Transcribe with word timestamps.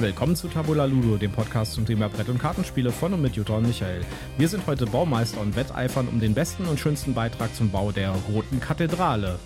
Willkommen 0.00 0.34
zu 0.34 0.48
Tabula 0.48 0.86
Ludo, 0.86 1.18
dem 1.18 1.30
Podcast 1.30 1.74
zum 1.74 1.84
Thema 1.84 2.08
Brett- 2.08 2.30
und 2.30 2.38
Kartenspiele 2.38 2.90
von 2.90 3.12
und 3.12 3.20
mit 3.20 3.36
Jutta 3.36 3.58
und 3.58 3.66
Michael. 3.66 4.00
Wir 4.38 4.48
sind 4.48 4.66
heute 4.66 4.86
Baumeister 4.86 5.42
und 5.42 5.56
wetteifern 5.56 6.08
um 6.08 6.18
den 6.20 6.32
besten 6.32 6.64
und 6.64 6.80
schönsten 6.80 7.12
Beitrag 7.12 7.54
zum 7.54 7.70
Bau 7.70 7.92
der 7.92 8.10
Roten 8.32 8.60
Kathedrale. 8.60 9.38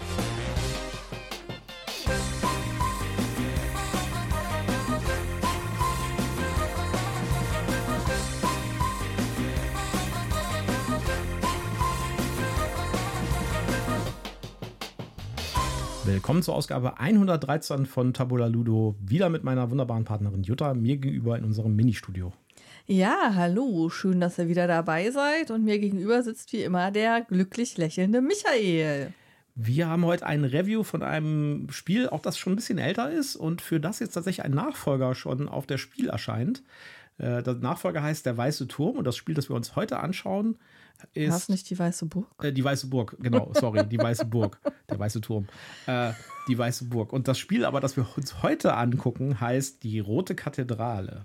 Willkommen 16.35 16.43
zur 16.43 16.57
Ausgabe 16.57 16.99
113 16.99 17.87
von 17.87 18.13
Tabula 18.13 18.49
Ludo. 18.49 18.97
Wieder 19.01 19.29
mit 19.29 19.45
meiner 19.45 19.71
wunderbaren 19.71 20.05
Partnerin 20.05 20.43
Jutta, 20.43 20.75
mir 20.75 20.97
gegenüber 20.97 21.39
in 21.39 21.45
unserem 21.45 21.77
Ministudio. 21.77 22.33
Ja, 22.89 23.35
hallo, 23.37 23.89
schön, 23.89 24.19
dass 24.21 24.37
ihr 24.37 24.49
wieder 24.49 24.67
dabei 24.67 25.13
seid. 25.13 25.53
Und 25.53 25.63
mir 25.63 25.79
gegenüber 25.79 26.21
sitzt 26.25 26.53
wie 26.53 26.65
immer 26.65 26.91
der 26.91 27.21
glücklich 27.21 27.77
lächelnde 27.77 28.21
Michael. 28.21 29.13
Wir 29.55 29.87
haben 29.87 30.05
heute 30.05 30.27
ein 30.27 30.45
Review 30.45 30.83
von 30.83 31.05
einem 31.05 31.69
Spiel, 31.71 32.09
auch 32.09 32.21
das 32.21 32.37
schon 32.37 32.55
ein 32.55 32.57
bisschen 32.57 32.79
älter 32.79 33.13
ist 33.13 33.37
und 33.37 33.63
für 33.63 33.79
das 33.79 34.01
jetzt 34.01 34.15
tatsächlich 34.15 34.45
ein 34.45 34.51
Nachfolger 34.51 35.15
schon 35.15 35.49
auf 35.49 35.67
der 35.67 35.79
Spiel 35.79 36.09
erscheint. 36.09 36.65
Äh, 37.19 37.43
der 37.43 37.55
Nachfolger 37.55 38.03
heißt 38.03 38.27
Der 38.27 38.37
Weiße 38.37 38.69
Turm 38.69 38.97
und 38.97 39.05
das 39.05 39.17
Spiel, 39.17 39.35
das 39.35 39.49
wir 39.49 39.57
uns 39.57 39.77
heute 39.77 40.01
anschauen, 40.01 40.59
ist. 41.13 41.33
Hast 41.33 41.51
nicht 41.51 41.69
die 41.71 41.79
Weiße 41.79 42.07
Burg? 42.07 42.27
Äh, 42.43 42.53
die 42.53 42.65
Weiße 42.65 42.89
Burg, 42.89 43.17
genau, 43.21 43.53
sorry, 43.55 43.87
die 43.87 43.99
Weiße 43.99 44.25
Burg, 44.27 44.59
der 44.89 44.99
Weiße 44.99 45.21
Turm. 45.21 45.47
Äh, 45.87 46.13
die 46.49 46.57
Weiße 46.57 46.87
Burg. 46.87 47.13
Und 47.13 47.29
das 47.29 47.39
Spiel 47.39 47.65
aber, 47.65 47.81
das 47.81 47.97
wir 47.97 48.07
uns 48.17 48.43
heute 48.43 48.75
angucken, 48.75 49.41
heißt 49.41 49.83
Die 49.83 50.01
Rote 50.01 50.35
Kathedrale. 50.35 51.25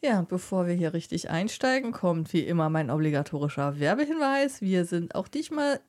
Ja, 0.00 0.20
und 0.20 0.28
bevor 0.28 0.66
wir 0.68 0.74
hier 0.74 0.92
richtig 0.94 1.28
einsteigen, 1.28 1.90
kommt 1.90 2.32
wie 2.32 2.42
immer 2.42 2.70
mein 2.70 2.88
obligatorischer 2.88 3.80
Werbehinweis. 3.80 4.60
Wir 4.60 4.84
sind 4.84 5.16
auch 5.16 5.26
diesmal, 5.26 5.80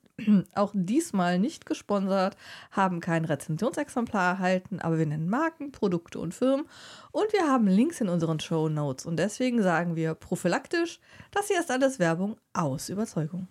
auch 0.54 0.72
diesmal 0.74 1.38
nicht 1.38 1.66
gesponsert, 1.66 2.36
haben 2.70 3.00
kein 3.00 3.24
Rezensionsexemplar 3.24 4.32
erhalten, 4.34 4.80
aber 4.80 4.98
wir 4.98 5.06
nennen 5.06 5.28
Marken, 5.28 5.72
Produkte 5.72 6.18
und 6.18 6.34
Firmen 6.34 6.66
und 7.12 7.32
wir 7.32 7.46
haben 7.46 7.66
Links 7.66 8.00
in 8.00 8.08
unseren 8.08 8.40
Show 8.40 8.68
Notes. 8.68 9.06
Und 9.06 9.16
deswegen 9.18 9.62
sagen 9.62 9.96
wir 9.96 10.14
prophylaktisch, 10.14 11.00
das 11.30 11.48
hier 11.48 11.60
ist 11.60 11.70
alles 11.70 11.98
Werbung 11.98 12.36
aus 12.52 12.88
Überzeugung. 12.88 13.48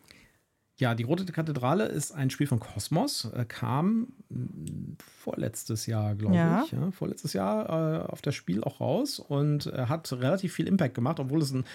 Ja, 0.80 0.95
die 0.95 1.03
Rote 1.03 1.26
Kathedrale 1.26 1.88
ist 1.88 2.14
ein 2.14 2.30
Spiel 2.30 2.48
von 2.48 2.61
Kosmos, 2.61 3.26
äh, 3.36 3.44
kam 3.44 4.14
mh, 4.30 4.95
vorletztes 5.20 5.86
Jahr, 5.88 6.16
glaube 6.16 6.36
Ja. 6.36 6.64
ich, 6.64 6.72
ja, 6.72 6.92
vorletztes 6.92 7.33
Jahr 7.33 8.06
äh, 8.06 8.08
auf 8.08 8.22
das 8.22 8.33
Spiel 8.36 8.64
auch 8.64 8.80
raus 8.80 9.20
und 9.20 9.66
äh, 9.67 9.88
hat 9.88 10.09
relativ 10.14 10.54
viel 10.54 10.67
Impact 10.70 10.95
gemacht, 10.95 11.20
obwohl 11.20 11.42
es 11.42 11.52
ein 11.52 11.66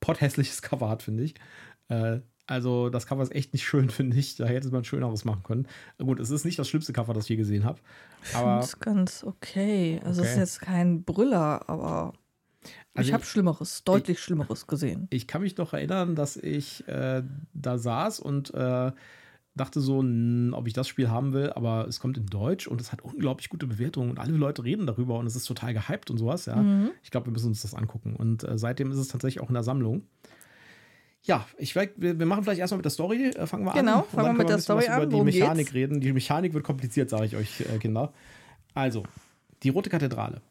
potthässliches 0.00 0.62
Cover 0.62 0.88
hat, 0.88 1.02
finde 1.02 1.24
ich. 1.24 1.34
Äh, 1.88 2.20
also 2.46 2.90
das 2.90 3.06
Cover 3.06 3.22
ist 3.22 3.34
echt 3.34 3.52
nicht 3.52 3.64
schön, 3.64 3.90
finde 3.90 4.16
ich. 4.18 4.36
Da 4.36 4.46
hätte 4.46 4.70
man 4.70 4.84
schöneres 4.84 5.24
machen 5.24 5.42
können. 5.42 5.66
Gut, 5.98 6.20
es 6.20 6.30
ist 6.30 6.44
nicht 6.44 6.58
das 6.58 6.68
schlimmste 6.68 6.92
Cover, 6.92 7.14
das 7.14 7.24
ich 7.24 7.30
je 7.30 7.36
gesehen 7.36 7.64
habe. 7.64 7.80
Ich 8.22 8.34
Aber 8.34 8.42
finde 8.52 8.64
es 8.64 8.80
ganz 8.80 9.24
okay. 9.24 10.00
Also 10.04 10.22
es 10.22 10.28
Okay. 10.28 10.42
ist 10.42 10.56
jetzt 10.56 10.60
kein 10.60 11.04
Brüller, 11.04 11.68
aber 11.68 12.12
Also 12.94 13.08
ich 13.08 13.12
habe 13.12 13.24
Schlimmeres, 13.24 13.84
deutlich 13.84 14.20
Schlimmeres 14.20 14.66
gesehen. 14.66 15.08
ich 15.10 15.26
kann 15.26 15.42
mich 15.42 15.56
noch 15.56 15.72
erinnern, 15.72 16.14
dass 16.14 16.36
ich 16.36 16.86
äh, 16.88 17.22
da 17.52 17.78
saß 17.78 18.20
und 18.20 18.52
äh, 18.54 18.92
dachte 19.56 19.80
so, 19.80 19.98
ob 20.52 20.66
ich 20.66 20.72
das 20.72 20.88
Spiel 20.88 21.08
haben 21.10 21.32
will, 21.32 21.50
aber 21.52 21.86
es 21.86 22.00
kommt 22.00 22.18
in 22.18 22.26
Deutsch 22.26 22.66
und 22.66 22.80
es 22.80 22.90
hat 22.90 23.02
unglaublich 23.02 23.48
gute 23.50 23.66
Bewertungen 23.68 24.10
und 24.10 24.18
alle 24.18 24.32
Leute 24.32 24.64
reden 24.64 24.86
darüber 24.86 25.16
und 25.18 25.26
es 25.26 25.36
ist 25.36 25.44
total 25.44 25.72
gehypt 25.74 26.10
und 26.10 26.18
sowas, 26.18 26.46
ja. 26.46 26.64
Ich 27.02 27.10
glaube, 27.12 27.28
wir 27.28 27.32
müssen 27.32 27.48
uns 27.48 27.62
das 27.62 27.72
angucken 27.74 28.16
und 28.16 28.42
äh, 28.42 28.58
seitdem 28.58 28.90
ist 28.90 28.98
es 28.98 29.08
tatsächlich 29.08 29.42
auch 29.42 29.48
in 29.48 29.54
der 29.54 29.62
Sammlung. 29.62 30.02
Ja, 31.26 31.46
ich 31.56 31.74
wir, 31.74 31.88
wir 31.96 32.26
machen 32.26 32.44
vielleicht 32.44 32.60
erstmal 32.60 32.78
mit 32.78 32.84
der 32.84 32.90
Story, 32.90 33.28
äh, 33.28 33.46
fangen 33.46 33.64
wir 33.64 33.72
an. 33.72 33.78
Genau, 33.78 34.02
fangen 34.02 34.28
wir 34.28 34.32
mit 34.34 34.48
der 34.48 34.58
Story 34.58 34.86
an. 34.88 35.02
über 35.02 35.16
die 35.16 35.22
Mechanik 35.22 35.66
geht's? 35.66 35.74
reden. 35.74 36.00
Die 36.00 36.12
Mechanik 36.12 36.52
wird 36.52 36.64
kompliziert, 36.64 37.08
sage 37.08 37.24
ich 37.24 37.36
euch, 37.36 37.60
äh, 37.60 37.78
Kinder. 37.78 38.12
Also, 38.74 39.04
die 39.62 39.70
Rote 39.70 39.88
Kathedrale. 39.88 40.42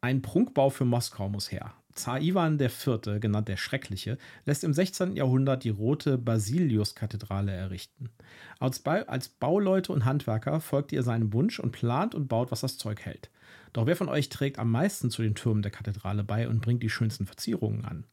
Ein 0.00 0.22
Prunkbau 0.22 0.70
für 0.70 0.84
Moskau 0.84 1.28
muss 1.28 1.52
her. 1.52 1.74
Zar 1.94 2.20
Ivan 2.20 2.58
IV., 2.58 3.20
genannt 3.20 3.48
der 3.48 3.56
Schreckliche, 3.56 4.18
lässt 4.46 4.64
im 4.64 4.72
16. 4.72 5.14
Jahrhundert 5.14 5.62
die 5.62 5.70
Rote 5.70 6.18
Basiliuskathedrale 6.18 7.52
errichten. 7.52 8.10
Als, 8.58 8.80
ba 8.80 9.02
als 9.02 9.28
Bauleute 9.28 9.92
und 9.92 10.04
Handwerker 10.04 10.60
folgt 10.60 10.92
ihr 10.92 11.02
seinem 11.02 11.32
Wunsch 11.32 11.60
und 11.60 11.72
plant 11.72 12.14
und 12.14 12.28
baut, 12.28 12.50
was 12.50 12.62
das 12.62 12.78
Zeug 12.78 13.00
hält. 13.02 13.30
Doch 13.72 13.86
wer 13.86 13.96
von 13.96 14.08
euch 14.08 14.28
trägt 14.28 14.58
am 14.58 14.70
meisten 14.70 15.10
zu 15.10 15.22
den 15.22 15.34
Türmen 15.34 15.62
der 15.62 15.70
Kathedrale 15.70 16.24
bei 16.24 16.48
und 16.48 16.62
bringt 16.62 16.82
die 16.82 16.90
schönsten 16.90 17.26
Verzierungen 17.26 17.84
an? 17.84 18.04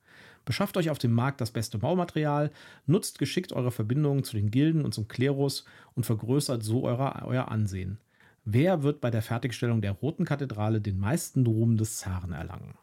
Beschafft 0.46 0.76
euch 0.78 0.90
auf 0.90 0.98
dem 0.98 1.12
Markt 1.14 1.40
das 1.42 1.52
beste 1.52 1.78
Baumaterial, 1.78 2.52
nutzt 2.86 3.20
geschickt 3.20 3.54
eure 3.54 3.72
Verbindungen 3.72 4.24
zu 4.24 4.36
den 4.36 4.50
Gilden 4.52 4.84
und 4.84 4.94
zum 4.94 5.08
Klerus 5.08 5.66
und 5.96 6.06
vergrößert 6.06 6.64
so 6.64 6.84
eure, 6.84 7.24
euer 7.26 7.50
Ansehen. 7.50 8.00
Wer 8.44 8.82
wird 8.84 9.02
bei 9.02 9.12
der 9.12 9.22
Fertigstellung 9.22 9.82
der 9.82 9.92
Roten 9.92 10.26
Kathedrale 10.26 10.82
den 10.82 11.00
meisten 11.00 11.46
Ruhm 11.46 11.78
des 11.78 11.98
Zaren 11.98 12.32
erlangen? 12.32 12.74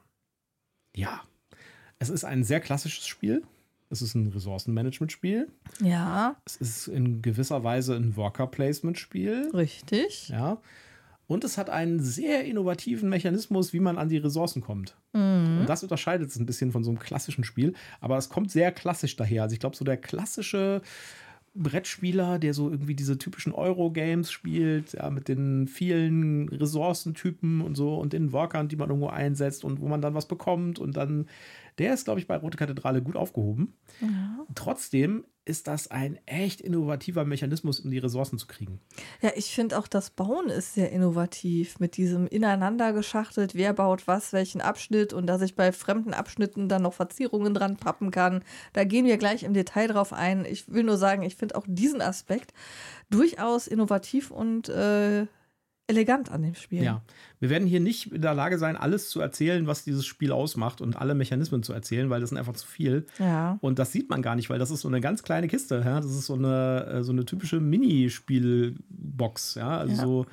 Ja, 0.94 1.22
es 1.98 2.10
ist 2.10 2.24
ein 2.24 2.44
sehr 2.44 2.60
klassisches 2.60 3.06
Spiel. 3.06 3.42
Es 3.90 4.02
ist 4.02 4.14
ein 4.14 4.28
Ressourcenmanagement-Spiel. 4.28 5.48
Ja, 5.80 6.36
Es 6.44 6.56
ist 6.56 6.88
in 6.88 7.22
gewisser 7.22 7.64
Weise 7.64 7.96
ein 7.96 8.16
Worker-Placement-Spiel. 8.16 9.50
richtig. 9.54 10.28
Ja. 10.28 10.58
Und 11.28 11.44
es 11.44 11.58
hat 11.58 11.70
einen 11.70 12.00
sehr 12.00 12.44
innovativen 12.46 13.08
Mechanismus, 13.08 13.72
wie 13.72 13.80
man 13.80 13.98
an 13.98 14.08
die 14.08 14.16
Ressourcen 14.16 14.62
kommt. 14.62 14.96
Und 15.60 15.66
das 15.66 15.82
unterscheidet 15.82 16.30
es 16.30 16.38
ein 16.38 16.46
bisschen 16.46 16.72
von 16.72 16.82
so 16.82 16.90
einem 16.90 16.98
klassischen 16.98 17.44
Spiel. 17.44 17.74
Aber 18.00 18.16
es 18.16 18.30
kommt 18.30 18.50
sehr 18.50 18.72
klassisch 18.72 19.14
daher. 19.14 19.42
Also 19.42 19.52
ich 19.52 19.60
glaube, 19.60 19.76
so 19.76 19.84
der 19.84 19.98
klassische 19.98 20.80
Brettspieler, 21.54 22.38
der 22.38 22.54
so 22.54 22.70
irgendwie 22.70 22.94
diese 22.94 23.18
typischen 23.18 23.52
Euro-Games 23.52 24.30
spielt, 24.30 24.94
ja, 24.94 25.10
mit 25.10 25.28
den 25.28 25.66
vielen 25.66 26.48
Ressourcentypen 26.48 27.60
und 27.60 27.74
so 27.74 27.96
und 27.96 28.12
den 28.12 28.32
Workern, 28.32 28.68
die 28.68 28.76
man 28.76 28.88
irgendwo 28.88 29.08
einsetzt 29.08 29.64
und 29.64 29.80
wo 29.80 29.88
man 29.88 30.00
dann 30.00 30.14
was 30.14 30.28
bekommt 30.28 30.78
und 30.78 30.96
dann, 30.96 31.26
der 31.78 31.92
ist, 31.92 32.04
glaube 32.04 32.20
ich, 32.20 32.26
bei 32.26 32.36
Rote 32.36 32.56
Kathedrale 32.56 33.02
gut 33.02 33.16
aufgehoben. 33.16 33.74
Trotzdem 34.54 35.24
ist 35.48 35.66
das 35.66 35.90
ein 35.90 36.18
echt 36.26 36.60
innovativer 36.60 37.24
Mechanismus, 37.24 37.80
um 37.80 37.90
die 37.90 37.98
Ressourcen 37.98 38.38
zu 38.38 38.46
kriegen. 38.46 38.80
Ja, 39.22 39.30
ich 39.34 39.54
finde 39.54 39.78
auch 39.78 39.88
das 39.88 40.10
Bauen 40.10 40.48
ist 40.48 40.74
sehr 40.74 40.92
innovativ 40.92 41.80
mit 41.80 41.96
diesem 41.96 42.26
ineinander 42.26 42.92
geschachtelt, 42.92 43.54
wer 43.54 43.72
baut 43.72 44.06
was, 44.06 44.32
welchen 44.32 44.60
Abschnitt 44.60 45.12
und 45.12 45.26
dass 45.26 45.42
ich 45.42 45.56
bei 45.56 45.72
fremden 45.72 46.14
Abschnitten 46.14 46.68
dann 46.68 46.82
noch 46.82 46.94
Verzierungen 46.94 47.54
dran 47.54 47.76
pappen 47.76 48.10
kann. 48.10 48.44
Da 48.72 48.84
gehen 48.84 49.06
wir 49.06 49.16
gleich 49.16 49.42
im 49.42 49.54
Detail 49.54 49.88
drauf 49.88 50.12
ein. 50.12 50.44
Ich 50.44 50.72
will 50.72 50.84
nur 50.84 50.98
sagen, 50.98 51.22
ich 51.22 51.36
finde 51.36 51.56
auch 51.56 51.64
diesen 51.66 52.02
Aspekt 52.02 52.52
durchaus 53.10 53.66
innovativ 53.66 54.30
und 54.30 54.68
äh, 54.68 55.26
elegant 55.88 56.30
an 56.30 56.42
dem 56.42 56.54
Spiel. 56.54 56.82
Ja, 56.82 57.02
wir 57.40 57.50
werden 57.50 57.66
hier 57.66 57.80
nicht 57.80 58.12
in 58.12 58.22
der 58.22 58.34
Lage 58.34 58.58
sein, 58.58 58.76
alles 58.76 59.08
zu 59.10 59.20
erzählen, 59.20 59.66
was 59.66 59.84
dieses 59.84 60.06
Spiel 60.06 60.30
ausmacht 60.32 60.80
und 60.80 60.96
alle 60.96 61.14
Mechanismen 61.14 61.62
zu 61.62 61.72
erzählen, 61.72 62.10
weil 62.10 62.20
das 62.20 62.28
sind 62.28 62.38
einfach 62.38 62.52
zu 62.54 62.66
viel. 62.66 63.06
Ja. 63.18 63.58
Und 63.62 63.78
das 63.78 63.90
sieht 63.92 64.10
man 64.10 64.22
gar 64.22 64.36
nicht, 64.36 64.50
weil 64.50 64.58
das 64.58 64.70
ist 64.70 64.82
so 64.82 64.88
eine 64.88 65.00
ganz 65.00 65.22
kleine 65.22 65.48
Kiste. 65.48 65.82
Ja? 65.84 65.96
Das 66.00 66.10
ist 66.10 66.26
so 66.26 66.34
eine, 66.34 66.84
äh, 66.86 67.02
so 67.02 67.12
eine 67.12 67.24
typische 67.24 67.58
Minispielbox. 67.60 69.54
Ja, 69.56 69.78
also 69.78 69.94
Ja. 69.94 70.02
so. 70.02 70.26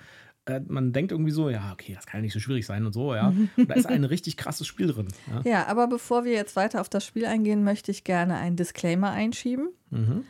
äh, 0.46 0.62
Man 0.68 0.94
denkt 0.94 1.12
irgendwie 1.12 1.32
so, 1.32 1.50
ja, 1.50 1.72
okay, 1.74 1.94
das 1.96 2.06
kann 2.06 2.20
ja 2.20 2.24
nicht 2.24 2.34
so 2.34 2.40
schwierig 2.40 2.66
sein 2.66 2.86
und 2.86 2.94
so, 2.94 3.16
ja. 3.16 3.34
Und 3.58 3.70
da 3.70 3.74
ist 3.76 3.88
ein 3.88 4.04
richtig 4.04 4.38
krasses 4.38 4.68
Spiel 4.68 4.88
drin. 4.88 5.08
Ja. 5.44 5.50
Ja, 5.52 5.68
aber 5.68 5.88
bevor 5.88 6.24
wir 6.26 6.34
jetzt 6.34 6.56
weiter 6.56 6.82
auf 6.82 6.90
das 6.90 7.06
Spiel 7.06 7.26
eingehen, 7.26 7.64
möchte 7.64 7.92
ich 7.92 8.04
gerne 8.04 8.36
einen 8.36 8.56
Disclaimer 8.56 9.12
einschieben. 9.12 9.70
Mhm. 9.90 10.24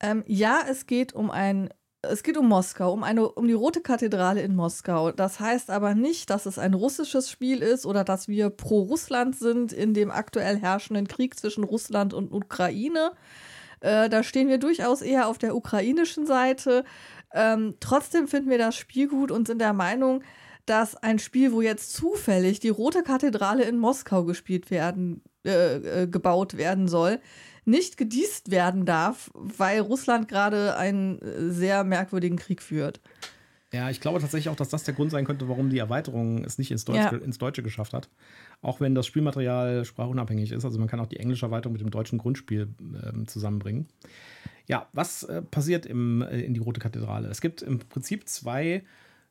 Ähm, 0.00 0.22
ja, 0.26 0.60
es 0.70 0.86
geht 0.86 1.12
um 1.14 1.30
ein, 1.30 1.70
es 2.10 2.22
geht 2.22 2.36
um 2.36 2.48
Moskau, 2.48 2.92
um 2.92 3.02
eine, 3.02 3.28
um 3.28 3.46
die 3.46 3.52
Rote 3.52 3.80
Kathedrale 3.80 4.42
in 4.42 4.54
Moskau. 4.54 5.12
Das 5.12 5.40
heißt 5.40 5.70
aber 5.70 5.94
nicht, 5.94 6.30
dass 6.30 6.46
es 6.46 6.58
ein 6.58 6.74
russisches 6.74 7.30
Spiel 7.30 7.62
ist 7.62 7.86
oder 7.86 8.04
dass 8.04 8.28
wir 8.28 8.50
pro 8.50 8.82
Russland 8.82 9.36
sind 9.36 9.72
in 9.72 9.94
dem 9.94 10.10
aktuell 10.10 10.58
herrschenden 10.58 11.08
Krieg 11.08 11.38
zwischen 11.38 11.64
Russland 11.64 12.14
und 12.14 12.32
Ukraine. 12.32 13.12
Äh, 13.80 14.08
da 14.08 14.22
stehen 14.22 14.48
wir 14.48 14.58
durchaus 14.58 15.02
eher 15.02 15.28
auf 15.28 15.38
der 15.38 15.54
ukrainischen 15.54 16.26
Seite. 16.26 16.84
Ähm, 17.34 17.74
trotzdem 17.80 18.28
finden 18.28 18.50
wir 18.50 18.58
das 18.58 18.76
Spiel 18.76 19.08
gut 19.08 19.30
und 19.30 19.46
sind 19.46 19.60
der 19.60 19.72
Meinung, 19.72 20.22
dass 20.64 20.96
ein 20.96 21.18
Spiel, 21.18 21.52
wo 21.52 21.60
jetzt 21.60 21.94
zufällig 21.94 22.60
die 22.60 22.68
Rote 22.68 23.02
Kathedrale 23.02 23.64
in 23.64 23.78
Moskau 23.78 24.24
gespielt 24.24 24.70
werden, 24.70 25.22
äh, 25.44 26.02
äh, 26.02 26.06
gebaut 26.08 26.56
werden 26.56 26.88
soll, 26.88 27.20
nicht 27.66 27.96
gedießt 27.96 28.50
werden 28.50 28.86
darf, 28.86 29.30
weil 29.34 29.80
Russland 29.80 30.28
gerade 30.28 30.76
einen 30.76 31.20
äh, 31.20 31.50
sehr 31.50 31.84
merkwürdigen 31.84 32.36
Krieg 32.38 32.62
führt. 32.62 33.00
Ja, 33.72 33.90
ich 33.90 34.00
glaube 34.00 34.20
tatsächlich 34.20 34.48
auch, 34.48 34.56
dass 34.56 34.68
das 34.68 34.84
der 34.84 34.94
Grund 34.94 35.10
sein 35.10 35.24
könnte, 35.26 35.48
warum 35.48 35.70
die 35.70 35.78
Erweiterung 35.78 36.44
es 36.44 36.56
nicht 36.56 36.70
ins 36.70 36.84
Deutsche, 36.84 37.16
Ja. 37.16 37.22
ins 37.22 37.38
Deutsche 37.38 37.62
geschafft 37.62 37.92
hat. 37.92 38.08
Auch 38.62 38.80
wenn 38.80 38.94
das 38.94 39.06
Spielmaterial 39.06 39.84
sprachunabhängig 39.84 40.52
ist. 40.52 40.64
Also 40.64 40.78
man 40.78 40.88
kann 40.88 41.00
auch 41.00 41.06
die 41.08 41.18
englische 41.18 41.44
Erweiterung 41.46 41.72
mit 41.72 41.82
dem 41.82 41.90
deutschen 41.90 42.18
Grundspiel 42.18 42.68
ähm, 42.80 43.26
zusammenbringen. 43.26 43.88
Ja, 44.68 44.88
was 44.92 45.24
äh, 45.24 45.42
passiert 45.42 45.84
im, 45.84 46.22
äh, 46.22 46.40
in 46.40 46.54
die 46.54 46.60
Rote 46.60 46.80
Kathedrale? 46.80 47.28
Es 47.28 47.40
gibt 47.40 47.60
im 47.60 47.80
Prinzip 47.80 48.28
zwei 48.28 48.84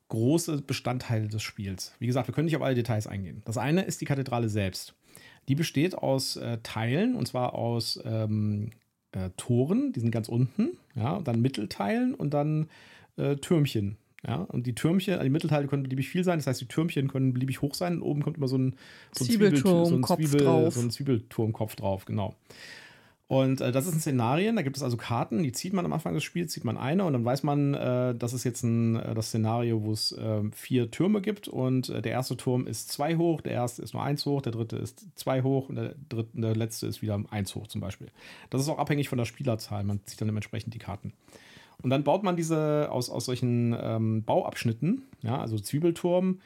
große 0.10 0.62
Bestandteile 0.62 1.28
des 1.30 1.42
Spiels. 1.42 1.94
Wie 2.00 2.08
gesagt, 2.08 2.28
wir 2.28 2.36
können 2.36 2.46
nicht 2.46 2.56
auf 2.58 2.62
alle 2.62 2.76
Details 2.76 3.08
eingehen. 3.08 3.42
Das 3.46 3.58
eine 3.58 3.84
ist 3.84 4.02
die 4.02 4.06
Kathedrale 4.06 4.50
selbst. 4.50 4.94
Die 5.48 5.56
besteht 5.56 5.96
aus 5.96 6.38
äh, 6.38 6.58
Teilen, 6.64 7.16
und 7.16 7.28
zwar 7.28 7.54
aus 7.54 8.00
ähm, 8.04 8.72
äh, 9.12 9.30
Toren, 9.38 9.94
die 9.94 10.00
sind 10.00 10.12
ganz 10.12 10.28
unten, 10.28 10.78
ja, 10.96 11.20
dann 11.22 11.42
Mittelteilen 11.42 12.14
und 12.14 12.34
dann 12.34 12.70
äh, 13.18 13.36
Türmchen. 13.36 13.98
Ja, 14.28 14.38
und 14.38 14.66
die 14.66 14.74
Türmchen, 14.74 15.20
die 15.22 15.30
Mittelteile 15.30 15.68
können 15.68 15.84
beliebig 15.84 16.10
viel 16.10 16.24
sein, 16.24 16.40
das 16.40 16.48
heißt, 16.48 16.60
die 16.60 16.68
Türmchen 16.68 17.08
können 17.08 17.34
beliebig 17.34 17.62
hoch 17.62 17.76
sein 17.76 17.98
und 17.98 18.02
oben 18.02 18.24
kommt 18.24 18.38
immer 18.38 18.48
so 18.48 18.58
ein, 18.58 18.76
so 19.12 19.24
ein, 19.24 19.28
Zwiebelturm, 19.28 19.86
so 19.86 19.96
ein, 19.96 20.04
Zwiebel, 20.04 20.42
drauf. 20.42 20.74
so 20.74 20.82
ein 20.82 20.90
Zwiebelturmkopf 20.90 21.76
drauf, 21.76 22.06
genau. 22.06 22.36
Und 23.28 23.60
äh, 23.60 23.72
das 23.72 23.88
ist 23.88 23.94
ein 23.96 24.00
Szenarien, 24.00 24.56
da 24.56 24.62
gibt 24.62 24.78
es 24.78 24.84
also 24.84 24.98
Karten, 24.98 25.42
die 25.42 25.52
zieht 25.52 25.74
man 25.74 25.84
am 25.84 25.94
Anfang 25.94 26.14
des 26.14 26.24
Spiels, 26.24 26.52
zieht 26.52 26.64
man 26.64 26.78
eine 26.78 27.06
und 27.06 27.14
dann 27.14 27.26
weiß 27.26 27.42
man, 27.42 27.74
äh, 27.74 28.14
das 28.14 28.34
ist 28.34 28.44
jetzt 28.44 28.62
ein, 28.62 28.98
äh, 28.98 29.16
das 29.16 29.30
Szenario, 29.30 29.84
wo 29.84 29.92
es 29.92 30.12
äh, 30.12 30.44
vier 30.52 30.92
Türme 30.92 31.22
gibt 31.22 31.48
und 31.48 31.90
äh, 31.90 32.04
der 32.04 32.12
erste 32.12 32.38
Turm 32.38 32.68
ist 32.68 32.92
zwei 32.92 33.16
hoch, 33.16 33.42
der 33.42 33.54
erste 33.54 33.82
ist 33.82 33.94
nur 33.94 34.04
eins 34.04 34.28
hoch, 34.28 34.44
der 34.44 34.52
dritte 34.52 34.76
ist 34.76 35.08
zwei 35.16 35.42
hoch 35.42 35.70
und 35.70 35.76
der, 35.76 35.96
dritte, 36.08 36.30
der 36.34 36.56
letzte 36.56 36.86
ist 36.86 37.02
wieder 37.02 37.20
eins 37.32 37.56
hoch 37.56 37.66
zum 37.66 37.82
Beispiel. 37.82 38.12
Das 38.52 38.62
ist 38.62 38.70
auch 38.70 38.78
abhängig 38.78 39.10
von 39.10 39.18
der 39.18 39.26
Spielerzahl, 39.26 39.84
man 39.84 40.02
zieht 40.06 40.22
dann 40.22 40.28
dementsprechend 40.28 40.76
die 40.76 40.80
Karten. 40.80 41.14
Und 41.82 41.90
dann 41.90 42.04
baut 42.04 42.24
man 42.24 42.36
diese 42.36 42.90
aus, 42.92 43.10
aus 43.10 43.26
solchen 43.26 43.76
ähm, 43.80 44.24
Bauabschnitten, 44.24 45.02
ja, 45.24 45.40
also 45.40 45.58
Zwiebelturm, 45.58 46.42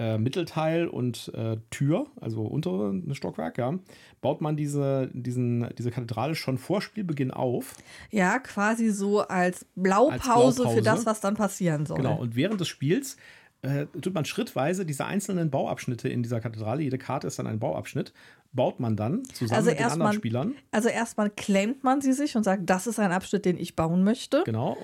äh, 0.00 0.16
Mittelteil 0.16 0.88
und 0.88 1.30
äh, 1.34 1.58
Tür, 1.68 2.06
also 2.22 2.40
untere 2.40 3.02
Stockwerk, 3.12 3.58
ja, 3.58 3.78
baut 4.22 4.40
man 4.40 4.56
diese, 4.56 5.10
diesen, 5.12 5.68
diese 5.76 5.90
Kathedrale 5.90 6.34
schon 6.34 6.56
vor 6.56 6.80
Spielbeginn 6.80 7.30
auf. 7.30 7.74
Ja, 8.10 8.38
quasi 8.38 8.88
so 8.88 9.20
als 9.20 9.66
Blaupause, 9.74 10.12
als 10.12 10.22
Blaupause. 10.24 10.68
für 10.70 10.82
das, 10.82 11.04
was 11.04 11.20
dann 11.20 11.34
passieren 11.34 11.84
soll. 11.84 11.98
Genau, 11.98 12.16
und 12.18 12.34
während 12.34 12.58
des 12.58 12.68
Spiels 12.68 13.18
äh, 13.60 13.84
tut 14.00 14.14
man 14.14 14.24
schrittweise 14.24 14.86
diese 14.86 15.04
einzelnen 15.04 15.50
Bauabschnitte 15.50 16.08
in 16.08 16.22
dieser 16.22 16.40
Kathedrale, 16.40 16.82
jede 16.82 16.96
Karte 16.96 17.26
ist 17.26 17.38
dann 17.38 17.46
ein 17.46 17.58
Bauabschnitt, 17.58 18.14
baut 18.54 18.80
man 18.80 18.96
dann 18.96 19.22
zusammen 19.34 19.58
also 19.58 19.68
mit 19.68 19.80
den 19.80 19.84
anderen 19.84 20.02
mal, 20.02 20.14
Spielern. 20.14 20.54
Also 20.70 20.88
erstmal 20.88 21.28
claimt 21.28 21.84
man 21.84 22.00
sie 22.00 22.14
sich 22.14 22.36
und 22.36 22.44
sagt, 22.44 22.70
das 22.70 22.86
ist 22.86 22.98
ein 22.98 23.12
Abschnitt, 23.12 23.44
den 23.44 23.58
ich 23.58 23.76
bauen 23.76 24.02
möchte. 24.02 24.44
Genau. 24.46 24.78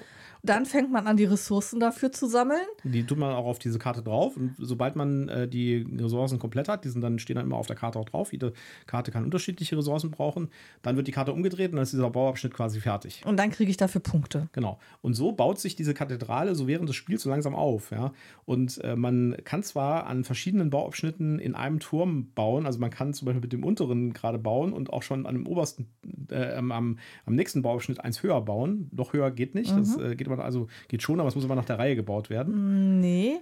Dann 0.47 0.67
fängt 0.67 0.91
man 0.91 1.07
an, 1.07 1.17
die 1.17 1.25
Ressourcen 1.25 1.81
dafür 1.81 2.13
zu 2.13 2.27
sammeln. 2.27 2.67
Die 2.85 3.05
tut 3.05 3.19
man 3.19 3.35
auch 3.35 3.47
auf 3.47 3.59
diese 3.59 3.79
Karte 3.79 4.03
drauf. 4.03 4.37
Und 4.37 4.55
sobald 4.59 4.97
man 4.97 5.29
äh, 5.29 5.49
die 5.49 5.87
Ressourcen 5.99 6.39
komplett 6.39 6.69
hat, 6.69 6.85
die 6.85 6.89
sind 6.89 7.03
dann, 7.03 7.19
stehen 7.19 7.37
dann 7.37 7.47
immer 7.47 7.57
auf 7.57 7.67
der 7.67 7.77
Karte 7.77 7.99
auch 7.99 8.05
drauf. 8.05 8.33
Jede 8.33 8.53
Karte 8.87 9.11
kann 9.11 9.25
unterschiedliche 9.25 9.77
Ressourcen 9.77 10.11
brauchen. 10.11 10.49
Dann 10.83 10.97
wird 10.97 11.07
die 11.07 11.13
Karte 11.13 11.33
umgedreht 11.33 11.71
und 11.71 11.77
dann 11.77 11.83
ist 11.83 11.93
dieser 11.93 12.11
Bauabschnitt 12.11 12.55
quasi 12.55 12.81
fertig. 12.81 13.23
Und 13.25 13.37
dann 13.39 13.51
kriege 13.51 13.71
ich 13.71 13.77
dafür 13.77 14.01
Punkte. 14.01 14.49
Genau. 14.53 14.79
Und 15.03 15.15
so 15.15 15.33
baut 15.33 15.59
sich 15.59 15.77
diese 15.77 15.95
Kathedrale 15.95 16.55
so 16.55 16.67
während 16.67 16.89
des 16.89 16.97
Spiels 16.97 17.23
so 17.23 17.31
langsam 17.31 17.55
auf. 17.55 17.91
Ja? 17.91 18.13
Und 18.45 18.83
äh, 18.85 18.97
man 18.97 19.37
kann 19.45 19.63
zwar 19.63 20.07
an 20.07 20.25
verschiedenen 20.25 20.71
Bauabschnitten 20.71 21.39
in 21.39 21.55
einem 21.55 21.81
Turm 21.81 22.33
bauen, 22.35 22.67
also 22.67 22.79
man 22.79 22.91
kann 22.91 23.13
zum 23.13 23.27
Beispiel 23.27 23.43
mit 23.43 23.53
dem 23.53 23.65
unteren 23.65 24.13
gerade 24.13 24.39
bauen 24.39 24.73
und 24.73 24.93
auch 24.93 25.03
schon 25.03 25.27
an 25.27 25.35
dem 25.35 25.47
obersten, 25.47 25.87
äh, 26.31 26.55
am, 26.55 26.71
am 26.73 26.99
nächsten 27.27 27.63
Bauabschnitt 27.63 28.01
eins 28.01 28.23
höher 28.23 28.41
bauen. 28.41 28.89
Noch 28.93 29.13
höher 29.13 29.31
geht 29.31 29.55
nicht. 29.55 29.73
Mhm. 29.73 29.79
Das 29.79 29.97
äh, 29.99 30.17
geht 30.17 30.29
aber 30.29 30.36
man 30.37 30.47
also 30.47 30.69
geht 30.89 31.03
schon, 31.03 31.21
aber 31.21 31.29
es 31.29 31.35
muss 31.35 31.45
immer 31.45 31.55
nach 31.55 31.65
der 31.65 31.79
Reihe 31.79 31.97
gebaut 31.97 32.31
werden. 32.31 33.01
Nee. 33.01 33.39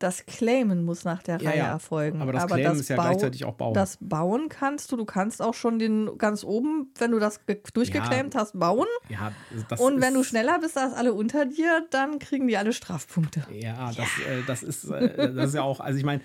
Das 0.00 0.26
Claimen 0.26 0.84
muss 0.84 1.04
nach 1.04 1.22
der 1.22 1.38
ja, 1.38 1.50
Reihe 1.50 1.58
ja. 1.60 1.66
erfolgen. 1.68 2.20
Aber 2.20 2.32
das 2.32 2.42
aber 2.42 2.56
Claimen 2.56 2.72
das 2.72 2.80
ist 2.80 2.88
ja 2.88 2.96
Bau 2.96 3.04
gleichzeitig 3.04 3.44
auch 3.44 3.54
Bauen. 3.54 3.74
Das 3.74 3.96
Bauen 4.00 4.48
kannst 4.48 4.90
du. 4.90 4.96
Du 4.96 5.04
kannst 5.04 5.40
auch 5.40 5.54
schon 5.54 5.78
den 5.78 6.18
ganz 6.18 6.42
oben, 6.42 6.92
wenn 6.98 7.12
du 7.12 7.20
das 7.20 7.40
durchgeclaimt 7.72 8.34
ja, 8.34 8.40
hast, 8.40 8.58
bauen. 8.58 8.86
Ja, 9.08 9.32
das 9.68 9.80
Und 9.80 10.00
wenn 10.00 10.12
du 10.14 10.24
schneller 10.24 10.58
bist 10.58 10.76
als 10.76 10.94
alle 10.94 11.14
unter 11.14 11.46
dir, 11.46 11.86
dann 11.90 12.18
kriegen 12.18 12.48
die 12.48 12.56
alle 12.56 12.72
Strafpunkte. 12.72 13.46
Ja, 13.52 13.92
das, 13.92 14.08
äh, 14.28 14.42
das, 14.46 14.62
ist, 14.64 14.84
äh, 14.90 15.32
das 15.32 15.50
ist 15.50 15.54
ja 15.54 15.62
auch, 15.62 15.78
also 15.78 15.96
ich 15.96 16.04
meine, 16.04 16.22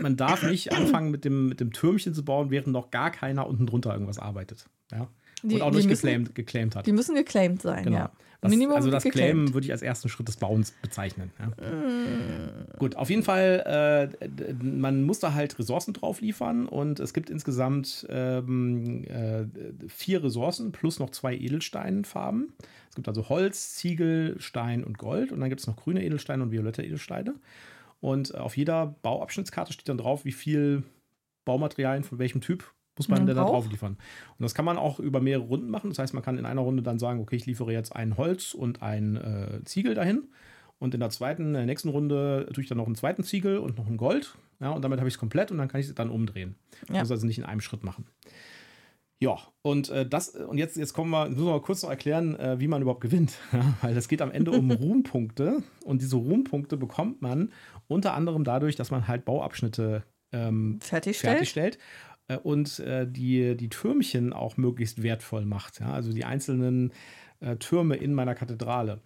man 0.00 0.16
darf 0.16 0.42
nicht 0.42 0.72
anfangen 0.72 1.10
mit 1.10 1.24
dem, 1.24 1.48
mit 1.48 1.60
dem 1.60 1.72
Türmchen 1.72 2.14
zu 2.14 2.24
bauen, 2.24 2.50
während 2.50 2.68
noch 2.68 2.90
gar 2.90 3.12
keiner 3.12 3.46
unten 3.46 3.66
drunter 3.66 3.92
irgendwas 3.92 4.18
arbeitet. 4.18 4.66
Ja. 4.90 5.08
Die, 5.42 5.56
und 5.56 5.62
auch 5.62 5.70
nicht 5.72 5.88
geclaimed, 5.88 6.34
geclaimed 6.34 6.76
hat. 6.76 6.86
Die 6.86 6.92
müssen 6.92 7.14
geclaimed 7.14 7.62
sein, 7.62 7.84
genau. 7.84 7.96
ja. 7.96 8.12
Das, 8.42 8.50
Minimum 8.50 8.74
also 8.74 8.90
das 8.90 9.04
Claimen 9.04 9.54
würde 9.54 9.66
ich 9.66 9.70
als 9.70 9.82
ersten 9.82 10.08
Schritt 10.08 10.26
des 10.26 10.36
Bauens 10.36 10.72
bezeichnen. 10.82 11.30
Ja. 11.38 11.70
Mm. 11.70 12.66
Gut, 12.76 12.96
auf 12.96 13.08
jeden 13.08 13.22
Fall, 13.22 14.10
äh, 14.20 14.52
man 14.60 15.04
muss 15.04 15.20
da 15.20 15.32
halt 15.32 15.56
Ressourcen 15.60 15.94
drauf 15.94 16.20
liefern 16.20 16.66
und 16.66 16.98
es 16.98 17.14
gibt 17.14 17.30
insgesamt 17.30 18.04
ähm, 18.10 19.04
äh, 19.04 19.44
vier 19.86 20.24
Ressourcen 20.24 20.72
plus 20.72 20.98
noch 20.98 21.10
zwei 21.10 21.36
Edelsteinfarben. 21.36 22.52
Es 22.88 22.96
gibt 22.96 23.06
also 23.06 23.28
Holz, 23.28 23.76
Ziegel, 23.76 24.34
Stein 24.40 24.82
und 24.82 24.98
Gold 24.98 25.30
und 25.30 25.38
dann 25.38 25.48
gibt 25.48 25.60
es 25.60 25.68
noch 25.68 25.76
grüne 25.76 26.04
Edelsteine 26.04 26.42
und 26.42 26.50
violette 26.50 26.82
Edelsteine. 26.82 27.36
Und 28.00 28.34
auf 28.34 28.56
jeder 28.56 28.96
Bauabschnittskarte 29.02 29.72
steht 29.72 29.88
dann 29.88 29.98
drauf, 29.98 30.24
wie 30.24 30.32
viel 30.32 30.82
Baumaterialien 31.44 32.02
von 32.02 32.18
welchem 32.18 32.40
Typ 32.40 32.72
muss 32.96 33.08
man 33.08 33.26
dann 33.26 33.36
da 33.36 33.44
drauf 33.44 33.70
liefern. 33.70 33.92
Und 34.38 34.42
das 34.42 34.54
kann 34.54 34.64
man 34.64 34.76
auch 34.76 34.98
über 34.98 35.20
mehrere 35.20 35.46
Runden 35.46 35.70
machen. 35.70 35.90
Das 35.90 35.98
heißt, 35.98 36.14
man 36.14 36.22
kann 36.22 36.38
in 36.38 36.46
einer 36.46 36.60
Runde 36.60 36.82
dann 36.82 36.98
sagen, 36.98 37.20
okay, 37.20 37.36
ich 37.36 37.46
liefere 37.46 37.72
jetzt 37.72 37.94
ein 37.94 38.16
Holz 38.16 38.54
und 38.54 38.82
ein 38.82 39.16
äh, 39.16 39.64
Ziegel 39.64 39.94
dahin. 39.94 40.28
Und 40.78 40.94
in 40.94 41.00
der 41.00 41.10
zweiten, 41.10 41.46
in 41.46 41.52
der 41.54 41.66
nächsten 41.66 41.88
Runde 41.88 42.48
tue 42.52 42.62
ich 42.62 42.68
dann 42.68 42.78
noch 42.78 42.86
einen 42.86 42.96
zweiten 42.96 43.22
Ziegel 43.22 43.58
und 43.58 43.78
noch 43.78 43.86
ein 43.86 43.96
Gold. 43.96 44.36
Ja, 44.60 44.70
und 44.70 44.82
damit 44.82 44.98
habe 44.98 45.08
ich 45.08 45.14
es 45.14 45.18
komplett 45.18 45.50
und 45.50 45.58
dann 45.58 45.68
kann 45.68 45.80
ich 45.80 45.86
es 45.86 45.94
dann 45.94 46.10
umdrehen. 46.10 46.56
Ja. 46.88 47.00
Muss 47.00 47.10
also 47.10 47.26
nicht 47.26 47.38
in 47.38 47.44
einem 47.44 47.60
Schritt 47.60 47.84
machen. 47.84 48.06
Ja, 49.20 49.36
und 49.62 49.88
äh, 49.90 50.04
das, 50.04 50.30
und 50.30 50.58
jetzt, 50.58 50.76
jetzt 50.76 50.92
kommen 50.94 51.10
wir, 51.10 51.28
müssen 51.28 51.44
wir 51.44 51.52
mal 51.52 51.60
kurz 51.60 51.84
noch 51.84 51.90
erklären, 51.90 52.34
äh, 52.34 52.58
wie 52.58 52.66
man 52.66 52.82
überhaupt 52.82 53.00
gewinnt. 53.00 53.38
Ja, 53.52 53.74
weil 53.80 53.96
es 53.96 54.08
geht 54.08 54.20
am 54.20 54.32
Ende 54.32 54.50
um 54.50 54.70
Ruhmpunkte. 54.72 55.62
Und 55.84 56.02
diese 56.02 56.16
Ruhmpunkte 56.16 56.76
bekommt 56.76 57.22
man 57.22 57.52
unter 57.86 58.14
anderem 58.14 58.42
dadurch, 58.42 58.74
dass 58.74 58.90
man 58.90 59.06
halt 59.06 59.24
Bauabschnitte 59.24 60.02
ähm, 60.32 60.80
fertigstellt. 60.80 61.34
fertigstellt 61.34 61.78
äh, 62.28 62.36
und 62.36 62.78
äh, 62.80 63.06
die, 63.10 63.56
die 63.56 63.68
Türmchen 63.68 64.32
auch 64.32 64.56
möglichst 64.56 65.02
wertvoll 65.02 65.44
macht. 65.44 65.80
Ja? 65.80 65.92
Also 65.92 66.12
die 66.12 66.24
einzelnen 66.24 66.92
äh, 67.40 67.56
Türme 67.56 67.96
in 67.96 68.14
meiner 68.14 68.34
Kathedrale. 68.34 69.00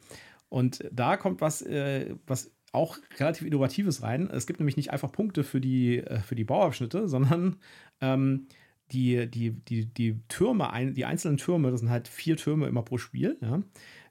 Und 0.48 0.84
da 0.92 1.16
kommt 1.16 1.40
was, 1.40 1.62
äh, 1.62 2.14
was 2.26 2.52
auch 2.72 2.98
relativ 3.18 3.46
Innovatives 3.46 4.02
rein. 4.02 4.28
Es 4.30 4.46
gibt 4.46 4.60
nämlich 4.60 4.76
nicht 4.76 4.90
einfach 4.90 5.10
Punkte 5.10 5.44
für 5.44 5.60
die, 5.60 6.02
für 6.24 6.34
die 6.34 6.44
Bauabschnitte, 6.44 7.08
sondern 7.08 7.56
ähm, 8.02 8.48
die, 8.92 9.28
die, 9.28 9.52
die, 9.52 9.86
die 9.86 10.20
Türme, 10.28 10.70
die 10.92 11.04
einzelnen 11.04 11.38
Türme, 11.38 11.70
das 11.70 11.80
sind 11.80 11.90
halt 11.90 12.06
vier 12.06 12.36
Türme 12.36 12.66
immer 12.66 12.82
pro 12.82 12.98
Spiel, 12.98 13.36
ja, 13.40 13.62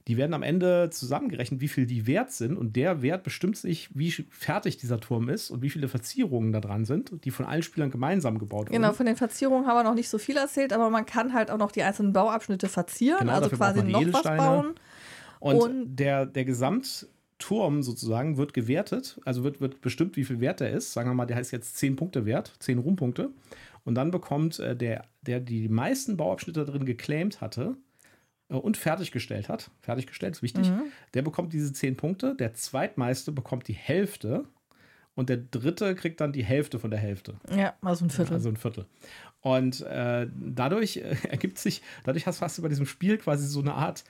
die 0.07 0.18
werden 0.18 0.34
am 0.36 0.44
Ende 0.44 0.90
zusammengerechnet, 0.92 1.62
wie 1.62 1.68
viel 1.68 1.88
die 1.88 2.06
wert 2.06 2.31
sind. 2.31 2.57
Und 2.57 2.75
der 2.75 3.02
Wert 3.02 3.24
bestimmt 3.24 3.57
sich, 3.57 3.90
wie 3.96 4.12
fertig 4.12 4.78
dieser 4.78 5.00
Turm 5.00 5.30
ist 5.30 5.50
und 5.50 5.63
wie 5.63 5.69
viele 5.72 5.88
Verzierungen 5.88 6.52
da 6.52 6.62
dran 6.62 6.86
sind, 6.86 7.25
die 7.25 7.31
von 7.31 7.46
allen 7.46 7.63
Spielern 7.63 7.90
gemeinsam 7.90 8.38
gebaut 8.38 8.68
wurden. 8.68 8.74
Genau, 8.74 8.94
von 8.94 9.07
den 9.07 9.16
Verzierungen 9.16 9.66
haben 9.66 9.78
wir 9.78 9.83
noch 9.83 9.95
nicht 9.95 10.09
so 10.09 10.19
viel 10.19 10.38
erzählt, 10.38 10.74
aber 10.74 10.92
man 10.92 11.07
kann 11.07 11.33
halt 11.33 11.50
auch 11.50 11.57
noch 11.57 11.71
die 11.71 11.81
einzelnen 11.81 12.14
Bauabschnitte 12.14 12.69
verzieren, 12.69 13.19
genau, 13.21 13.33
also 13.33 13.50
quasi 13.50 13.83
noch 13.83 14.14
was 14.14 14.24
bauen. 14.24 14.76
Und, 15.40 15.56
und 15.56 15.95
der, 15.95 16.28
der 16.28 16.45
Gesamtturm 16.45 17.81
sozusagen 17.81 18.38
wird 18.38 18.54
gewertet, 18.54 19.19
also 19.26 19.44
wird, 19.44 19.59
wird 19.59 19.81
bestimmt, 19.81 20.18
wie 20.18 20.24
viel 20.24 20.40
wert 20.40 20.59
der 20.59 20.71
ist. 20.71 20.94
Sagen 20.94 21.09
wir 21.09 21.16
mal, 21.16 21.26
der 21.26 21.38
heißt 21.38 21.52
jetzt 21.52 21.78
10 21.78 21.95
Punkte 21.95 22.26
wert, 22.26 22.54
10 22.59 22.78
Ruhmpunkte. 22.78 23.31
Und 23.83 23.95
dann 23.95 24.12
bekommt 24.12 24.59
äh, 24.59 24.76
der, 24.76 25.06
der 25.21 25.40
die 25.40 25.68
meisten 25.68 26.18
Bauabschnitte 26.18 26.66
drin 26.66 26.85
geclaimed 26.85 27.42
hatte, 27.42 27.76
und 28.47 28.78
fertiggestellt 28.78 29.49
hat, 29.49 29.71
fertiggestellt 29.81 30.35
ist 30.35 30.44
wichtig, 30.44 30.69
mhm. 30.69 30.83
der 31.14 31.21
bekommt 31.21 31.54
diese 31.54 31.73
zehn 31.73 31.97
Punkte. 31.97 32.35
Der 32.35 32.54
zweitmeiste 32.54 33.31
bekommt 33.31 33.68
die 33.68 33.73
Hälfte 33.73 34.45
und 35.16 35.30
der 35.30 35.37
dritte 35.37 35.95
kriegt 35.95 36.21
dann 36.21 36.33
die 36.33 36.44
Hälfte 36.44 36.78
von 36.78 36.92
der 36.92 36.99
Hälfte. 36.99 37.35
Ja, 37.56 37.73
also 37.81 38.06
ein 38.06 38.09
Viertel. 38.09 38.33
Also 38.33 38.49
ein 38.49 38.57
Viertel. 38.57 38.85
Und 39.42 39.81
äh, 39.81 40.28
dadurch 40.35 40.97
äh, 40.97 41.16
ergibt 41.30 41.57
sich, 41.57 41.81
dadurch 42.04 42.28
hast, 42.28 42.42
hast 42.42 42.57
du 42.57 42.61
bei 42.61 42.69
diesem 42.69 42.85
Spiel 42.85 43.18
quasi 43.18 43.47
so 43.47 43.61
eine 43.61 43.73
Art 43.73 44.04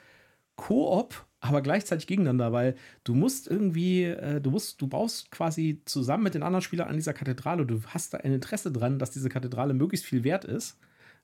Koop, 0.56 1.26
aber 1.40 1.60
gleichzeitig 1.60 2.06
gegeneinander, 2.06 2.52
weil 2.52 2.74
du 3.04 3.14
musst 3.14 3.46
irgendwie, 3.46 4.04
äh, 4.04 4.40
du 4.40 4.50
musst, 4.50 4.80
du 4.80 4.88
baust 4.88 5.30
quasi 5.30 5.82
zusammen 5.84 6.24
mit 6.24 6.34
den 6.34 6.42
anderen 6.42 6.62
Spielern 6.62 6.88
an 6.88 6.96
dieser 6.96 7.12
Kathedrale. 7.12 7.66
Du 7.66 7.82
hast 7.88 8.14
da 8.14 8.18
ein 8.18 8.32
Interesse 8.32 8.72
dran, 8.72 8.98
dass 8.98 9.10
diese 9.10 9.28
Kathedrale 9.28 9.74
möglichst 9.74 10.06
viel 10.06 10.24
wert 10.24 10.44
ist. 10.44 10.78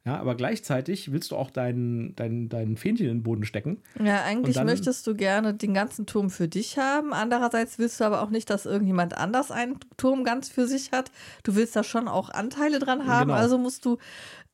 Ja, 0.05 0.19
aber 0.19 0.35
gleichzeitig 0.35 1.13
willst 1.13 1.31
du 1.31 1.37
auch 1.37 1.51
deinen 1.51 2.17
dein, 2.17 2.49
dein 2.49 2.77
Fähnchen 2.77 3.07
in 3.07 3.19
den 3.19 3.23
Boden 3.23 3.45
stecken. 3.45 3.83
Ja, 4.03 4.25
eigentlich 4.25 4.57
dann, 4.57 4.67
möchtest 4.67 5.07
du 5.07 5.15
gerne 5.15 5.55
den 5.55 5.75
ganzen 5.75 6.07
Turm 6.07 6.29
für 6.29 6.49
dich 6.49 6.77
haben. 6.77 7.13
Andererseits 7.13 7.79
willst 7.79 8.01
du 8.01 8.05
aber 8.05 8.23
auch 8.23 8.31
nicht, 8.31 8.51
dass 8.51 8.67
irgendjemand 8.67 9.17
anders 9.17 9.53
einen 9.53 9.79
Turm 9.97 10.25
ganz 10.25 10.49
für 10.49 10.67
sich 10.67 10.91
hat. 10.91 11.13
Du 11.45 11.55
willst 11.55 11.77
da 11.77 11.85
schon 11.85 12.09
auch 12.09 12.31
Anteile 12.31 12.81
dran 12.81 13.07
haben. 13.07 13.29
Genau. 13.29 13.39
Also 13.39 13.59
musst 13.59 13.85
du 13.85 13.99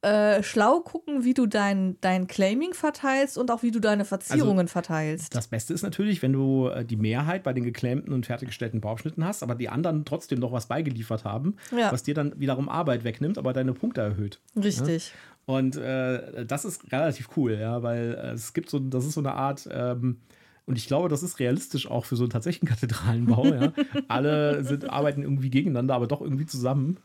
äh, 0.00 0.44
schlau 0.44 0.78
gucken, 0.80 1.24
wie 1.24 1.34
du 1.34 1.46
dein, 1.46 1.96
dein 2.00 2.28
Claiming 2.28 2.72
verteilst 2.72 3.36
und 3.36 3.50
auch 3.50 3.64
wie 3.64 3.72
du 3.72 3.80
deine 3.80 4.04
Verzierungen 4.04 4.66
also, 4.66 4.72
verteilst. 4.72 5.34
Das 5.34 5.48
Beste 5.48 5.74
ist 5.74 5.82
natürlich, 5.82 6.22
wenn 6.22 6.32
du 6.32 6.68
äh, 6.68 6.84
die 6.84 6.96
Mehrheit 6.96 7.42
bei 7.42 7.52
den 7.52 7.64
geclaimten 7.64 8.12
und 8.12 8.24
fertiggestellten 8.24 8.80
Bauabschnitten 8.80 9.24
hast, 9.24 9.42
aber 9.42 9.56
die 9.56 9.68
anderen 9.68 10.04
trotzdem 10.04 10.38
noch 10.38 10.52
was 10.52 10.66
beigeliefert 10.66 11.24
haben, 11.24 11.56
ja. 11.76 11.90
was 11.90 12.04
dir 12.04 12.14
dann 12.14 12.38
wiederum 12.38 12.68
Arbeit 12.68 13.02
wegnimmt, 13.02 13.38
aber 13.38 13.52
deine 13.52 13.72
Punkte 13.72 14.02
erhöht. 14.02 14.38
Richtig. 14.54 15.08
Ja? 15.08 15.14
Und 15.48 15.76
äh, 15.76 16.44
das 16.44 16.64
ist 16.66 16.92
relativ 16.92 17.30
cool, 17.36 17.54
ja, 17.58 17.82
weil 17.82 18.14
äh, 18.22 18.32
es 18.32 18.52
gibt 18.52 18.68
so, 18.68 18.78
das 18.78 19.06
ist 19.06 19.14
so 19.14 19.20
eine 19.20 19.32
Art, 19.32 19.66
ähm, 19.72 20.18
Und 20.66 20.76
ich 20.76 20.86
glaube, 20.86 21.08
das 21.08 21.22
ist 21.22 21.38
realistisch 21.40 21.90
auch 21.90 22.04
für 22.04 22.16
so 22.16 22.24
einen 22.24 22.30
tatsächlichen 22.30 22.68
Kathedralenbau. 22.74 23.46
ja. 23.46 23.72
Alle 24.08 24.62
sind, 24.62 24.90
arbeiten 24.90 25.22
irgendwie 25.22 25.48
gegeneinander, 25.48 25.94
aber 25.94 26.06
doch 26.06 26.20
irgendwie 26.20 26.44
zusammen. 26.44 26.98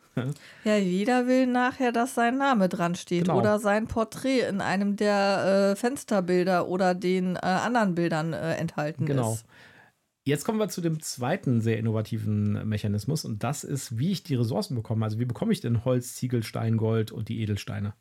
Ja, 0.65 0.75
jeder 0.75 1.27
will 1.27 1.47
nachher, 1.47 1.93
dass 1.93 2.15
sein 2.15 2.37
Name 2.37 2.67
dran 2.67 2.95
steht 2.95 3.21
Genau. 3.27 3.39
oder 3.39 3.59
sein 3.59 3.87
Porträt 3.87 4.41
in 4.49 4.59
einem 4.59 4.97
der 4.97 5.71
äh, 5.71 5.75
Fensterbilder 5.77 6.67
oder 6.67 6.93
den 6.95 7.37
äh, 7.37 7.39
anderen 7.39 7.95
Bildern 7.95 8.33
äh, 8.33 8.55
enthalten 8.55 9.05
Genau. 9.05 9.31
ist. 9.35 9.45
Jetzt 10.25 10.43
kommen 10.43 10.59
wir 10.59 10.67
zu 10.67 10.81
dem 10.81 11.01
zweiten 11.01 11.61
sehr 11.61 11.77
innovativen 11.79 12.67
Mechanismus 12.67 13.23
und 13.23 13.43
das 13.43 13.63
ist, 13.63 13.97
wie 13.97 14.11
ich 14.11 14.23
die 14.23 14.35
Ressourcen 14.35 14.75
bekomme. 14.75 15.05
Also 15.05 15.19
wie 15.19 15.25
bekomme 15.25 15.53
ich 15.53 15.61
denn 15.61 15.85
Holz, 15.85 16.15
Ziegel, 16.15 16.43
Stein, 16.43 16.75
Gold 16.75 17.11
und 17.13 17.29
die 17.29 17.41
Edelsteine? 17.41 17.93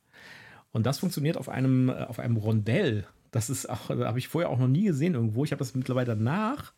Und 0.73 0.87
das 0.87 0.99
funktioniert 0.99 1.37
auf 1.37 1.49
einem, 1.49 1.89
äh, 1.89 1.93
auf 2.05 2.19
einem 2.19 2.37
Rondell. 2.37 3.07
Das 3.31 3.49
ist 3.51 3.69
auch, 3.69 3.89
da 3.89 4.07
habe 4.07 4.19
ich 4.19 4.29
vorher 4.29 4.51
auch 4.51 4.59
noch 4.59 4.69
nie 4.69 4.85
gesehen 4.85 5.15
irgendwo. 5.15 5.45
Ich 5.45 5.53
habe 5.53 5.59
das 5.61 5.75
mittlerweile 5.75 6.09
danach 6.09 6.73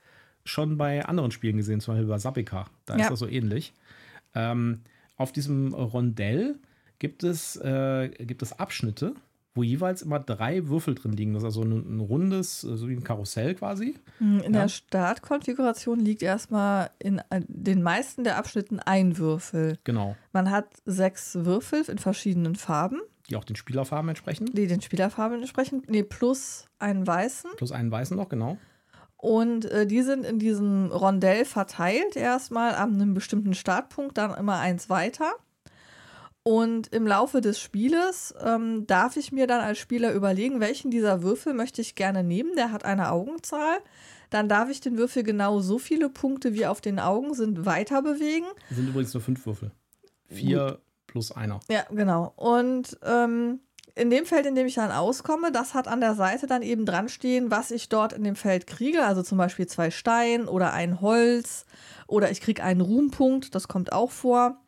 schon 0.45 0.77
bei 0.77 1.05
anderen 1.05 1.31
Spielen 1.31 1.57
gesehen, 1.57 1.81
zum 1.81 1.95
Beispiel 1.95 2.09
bei 2.09 2.19
Sabika. 2.19 2.67
Da 2.87 2.97
Ja. 2.97 3.03
ist 3.05 3.11
das 3.11 3.19
so 3.19 3.27
ähnlich. 3.29 3.73
Ähm, 4.35 4.81
auf 5.17 5.33
diesem 5.33 5.73
Rondell 5.75 6.57
gibt 6.99 7.25
es, 7.25 7.57
äh, 7.57 8.09
gibt 8.19 8.43
es 8.43 8.59
Abschnitte, 8.59 9.15
wo 9.55 9.63
jeweils 9.63 10.03
immer 10.03 10.19
drei 10.19 10.67
Würfel 10.69 10.97
drin 10.97 11.13
liegen. 11.13 11.33
Das 11.35 11.43
ist 11.43 11.47
also 11.47 11.63
ein, 11.63 11.97
ein 11.97 12.01
rundes, 12.01 12.65
äh, 12.65 12.77
so 12.77 12.89
wie 12.89 12.95
ein 12.95 13.05
Karussell 13.05 13.55
quasi. 13.55 13.95
In 14.21 14.41
Ja. 14.43 14.49
der 14.51 14.69
Startkonfiguration 14.69 16.01
liegt 16.01 16.23
erstmal 16.23 16.91
in 16.99 17.19
äh, 17.31 17.41
den 17.49 17.83
meisten 17.83 18.25
der 18.25 18.37
Abschnitten 18.37 18.81
ein 18.81 19.17
Würfel. 19.19 19.79
Genau. 19.85 20.17
Man 20.33 20.51
hat 20.51 20.67
sechs 20.85 21.37
Würfel 21.37 21.83
in 21.89 21.99
verschiedenen 21.99 22.57
Farben, 22.57 23.01
Die 23.31 23.37
auch 23.37 23.45
den 23.45 23.57
Spielerfarben 23.57 24.09
entsprechen. 24.09 24.47
die 24.53 24.67
den 24.67 24.83
Spielerfarben 24.83 25.39
entsprechen, 25.39 25.83
nee, 25.87 26.03
plus 26.03 26.67
einen 26.79 27.07
weißen. 27.07 27.51
Plus 27.57 27.73
einen 27.73 27.91
weißen 27.91 28.17
noch, 28.17 28.29
genau. 28.29 28.59
Und 29.17 29.65
äh, 29.65 29.87
die 29.87 30.03
sind 30.03 30.27
in 30.27 30.39
diesem 30.39 30.93
Rondell 30.93 31.47
verteilt, 31.47 32.15
erstmal 32.15 32.75
an 32.75 32.95
einem 32.95 33.15
bestimmten 33.15 33.55
Startpunkt, 33.55 34.19
dann 34.19 34.35
immer 34.35 34.59
eins 34.59 34.91
weiter. 34.91 35.33
Und 36.43 36.89
im 36.89 37.07
Laufe 37.07 37.41
des 37.41 37.59
Spieles 37.59 38.35
ähm, 38.45 38.87
darf 38.87 39.17
ich 39.17 39.33
mir 39.33 39.47
dann 39.47 39.63
als 39.63 39.79
Spieler 39.79 40.13
überlegen, 40.13 40.61
welchen 40.61 40.91
dieser 40.91 41.23
Würfel 41.23 41.55
möchte 41.55 41.81
ich 41.81 41.95
gerne 41.95 42.23
nehmen. 42.23 42.55
Der 42.55 42.71
hat 42.71 42.85
eine 42.85 43.11
Augenzahl. 43.11 43.79
Dann 44.29 44.47
darf 44.47 44.69
ich 44.69 44.83
den 44.83 44.99
Würfel 44.99 45.23
genau 45.23 45.61
so 45.61 45.79
viele 45.79 46.11
Punkte, 46.11 46.53
wie 46.53 46.67
auf 46.67 46.83
den 46.83 47.01
Augen 47.01 47.33
sind, 47.33 47.65
weiter 47.65 48.03
bewegen. 48.03 48.45
Das 48.69 48.77
sind 48.77 48.89
übrigens 48.89 49.15
nur 49.15 49.23
fünf 49.23 49.47
Würfel. 49.47 49.71
Vier 50.27 50.81
plus 51.15 51.31
einer. 51.31 51.61
Ja, 51.71 51.85
genau. 51.91 52.33
Und 52.35 52.99
ähm, 53.05 53.61
in 53.95 54.11
dem 54.11 54.27
Feld, 54.27 54.47
in 54.47 54.57
dem 54.57 54.67
ich 54.67 54.75
dann 54.75 54.91
auskomme, 54.91 55.53
das 55.53 55.73
hat 55.73 55.87
an 55.87 56.01
der 56.01 56.17
Seite 56.17 56.49
dann 56.49 56.63
eben 56.63 56.85
dran 56.85 57.09
stehen, 57.09 57.53
was 57.53 57.71
ich 57.71 57.89
dort 57.89 58.13
in 58.13 58.25
dem 58.25 58.35
Feld 58.35 58.67
kriege. 58.67 59.05
Also 59.05 59.23
zum 59.23 59.39
Beispiel 59.39 59.69
zwei 59.69 59.93
Stein 59.93 60.49
oder 60.49 60.73
ein 60.73 61.01
Holz 61.01 61.67
oder 62.09 62.33
ich 62.33 62.41
kriege 62.41 62.65
einen 62.65 62.81
Ruhmpunkt, 62.81 63.55
das 63.55 63.69
kommt 63.69 63.93
auch 63.93 64.11
vor. 64.11 64.61